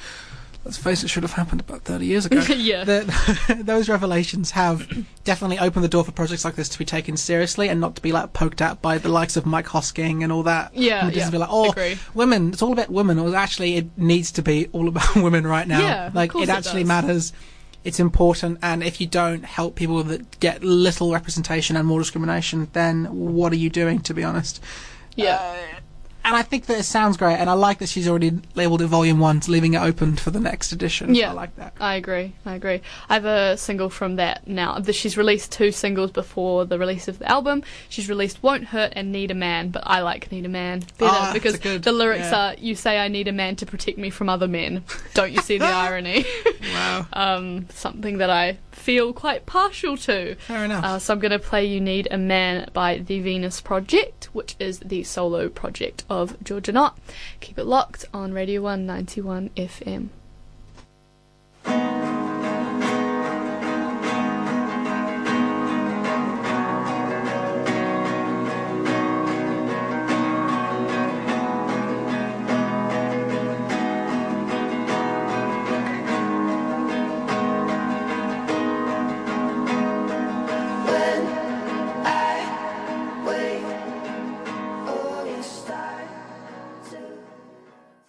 let's 0.66 0.76
face 0.76 1.05
it, 1.05 1.09
should 1.09 1.22
have 1.22 1.33
happened 1.33 1.61
about 1.61 1.83
30 1.83 2.07
years 2.07 2.26
ago. 2.26 2.42
Yeah. 2.57 2.83
that 2.85 3.62
those 3.64 3.88
revelations 3.88 4.50
have 4.52 4.88
definitely 5.22 5.59
opened 5.61 5.85
the 5.85 5.88
door 5.88 6.05
for 6.05 6.11
projects 6.11 6.44
like 6.44 6.57
this 6.57 6.68
to 6.70 6.79
be 6.79 6.85
taken 6.85 7.16
seriously 7.16 7.68
and 7.68 7.81
not 7.81 7.94
to 7.96 8.02
be 8.02 8.11
like 8.11 8.33
poked 8.33 8.61
at 8.61 8.83
by 8.83 8.98
the 8.98 9.09
likes 9.09 9.37
of 9.37 9.46
Mike 9.46 9.66
Hosking 9.66 10.24
and 10.24 10.33
all 10.33 10.42
that. 10.42 10.74
Yeah, 10.74 11.05
and 11.05 11.14
just 11.14 11.26
yeah, 11.26 11.31
be 11.31 11.38
like, 11.38 11.48
oh, 11.52 11.70
agree. 11.70 11.96
women. 12.14 12.48
It's 12.48 12.62
all 12.62 12.72
about 12.72 12.90
women. 12.90 13.18
Or 13.18 13.35
actually, 13.37 13.76
it 13.76 13.96
needs 13.96 14.33
to 14.33 14.42
be 14.42 14.66
all 14.72 14.88
about 14.88 15.14
women 15.16 15.46
right 15.46 15.68
now. 15.68 15.81
Yeah, 15.81 16.11
like 16.12 16.35
it 16.35 16.42
it 16.42 16.48
actually 16.48 16.83
does. 16.83 16.88
matters. 16.88 17.33
It's 17.85 18.00
important, 18.00 18.59
and 18.62 18.83
if 18.83 19.00
you 19.00 19.07
don't 19.07 19.44
help 19.44 19.76
people 19.76 20.02
that 20.02 20.40
get 20.40 20.64
little 20.64 21.12
representation 21.12 21.76
and 21.76 21.87
more 21.87 22.00
discrimination, 22.00 22.68
then 22.72 23.05
what 23.05 23.52
are 23.52 23.57
you 23.57 23.70
doing? 23.70 24.00
To 24.00 24.14
be 24.14 24.24
honest. 24.24 24.61
Yeah, 25.14 25.37
uh, 25.37 25.76
And 26.27 26.35
I 26.37 26.43
think 26.43 26.67
that 26.67 26.79
it 26.79 26.83
sounds 26.83 27.17
great, 27.17 27.37
and 27.37 27.49
I 27.49 27.53
like 27.53 27.79
that 27.79 27.89
she's 27.89 28.09
already 28.09 28.33
labelled 28.57 28.83
it 28.83 28.89
Volume 28.89 29.21
One, 29.21 29.41
leaving 29.47 29.75
it 29.75 29.79
open 29.79 30.17
for 30.17 30.31
the 30.33 30.41
next 30.41 30.73
edition. 30.73 31.15
Yeah. 31.15 31.31
I 31.31 31.33
like 31.35 31.55
that. 31.57 31.75
I 31.81 31.95
agree. 31.95 32.35
I 32.45 32.55
agree. 32.57 32.83
I 33.09 33.15
have 33.15 33.25
a 33.25 33.57
single 33.57 33.89
from 33.91 34.17
that 34.17 34.47
now. 34.47 34.83
She's 34.91 35.17
released 35.17 35.53
two 35.53 35.71
singles 35.71 36.11
before 36.11 36.65
the 36.65 36.79
release 36.81 37.07
of 37.07 37.21
the 37.21 37.31
album. 37.31 37.62
She's 37.89 38.09
released 38.09 38.43
"Won't 38.43 38.65
Hurt" 38.65 38.93
and 38.97 39.12
"Need 39.12 39.31
a 39.31 39.35
Man," 39.35 39.71
but 39.71 39.85
I 39.87 40.01
like 40.01 40.33
"Need 40.33 40.45
a 40.47 40.49
Man" 40.49 40.81
better 40.99 41.12
Ah, 41.17 41.31
because 41.33 41.59
good- 41.59 41.85
the 41.85 41.93
lyrics 41.93 42.31
yeah. 42.33 42.51
are 42.51 42.55
"You 42.59 42.75
say 42.75 42.99
I 42.99 43.07
need 43.09 43.29
a 43.29 43.33
man 43.33 43.55
to 43.57 43.67
protect 43.67 43.97
me 43.97 44.11
from 44.11 44.29
other 44.29 44.49
men." 44.49 44.83
Don't 45.15 45.31
you 45.33 45.41
see 45.43 45.59
the 45.59 45.65
irony? 45.87 46.25
Wow. 46.75 47.07
um, 47.12 47.69
something 47.71 48.19
that 48.19 48.31
I 48.31 48.59
feel 48.73 49.12
quite 49.12 49.47
partial 49.47 49.97
to. 49.97 50.35
Fair 50.37 50.65
enough. 50.65 50.85
Uh, 50.85 50.99
so 50.99 51.15
I'm 51.15 51.21
going 51.21 51.31
to 51.31 51.39
play 51.39 51.65
"You 51.67 51.81
Need 51.81 52.09
a 52.11 52.19
Man" 52.19 52.69
by 52.73 52.99
the 52.99 53.21
Venus 53.21 53.61
Project, 53.61 54.29
which 54.33 54.57
is 54.59 54.81
the 54.81 55.05
solo 55.05 55.49
project 55.49 56.03
of 56.11 56.15
Georgia 56.42 56.72
Knott. 56.72 56.98
Keep 57.40 57.59
it 57.59 57.64
locked 57.64 58.05
on 58.14 58.33
Radio 58.33 58.62
191 58.62 59.50
FM. 59.57 60.09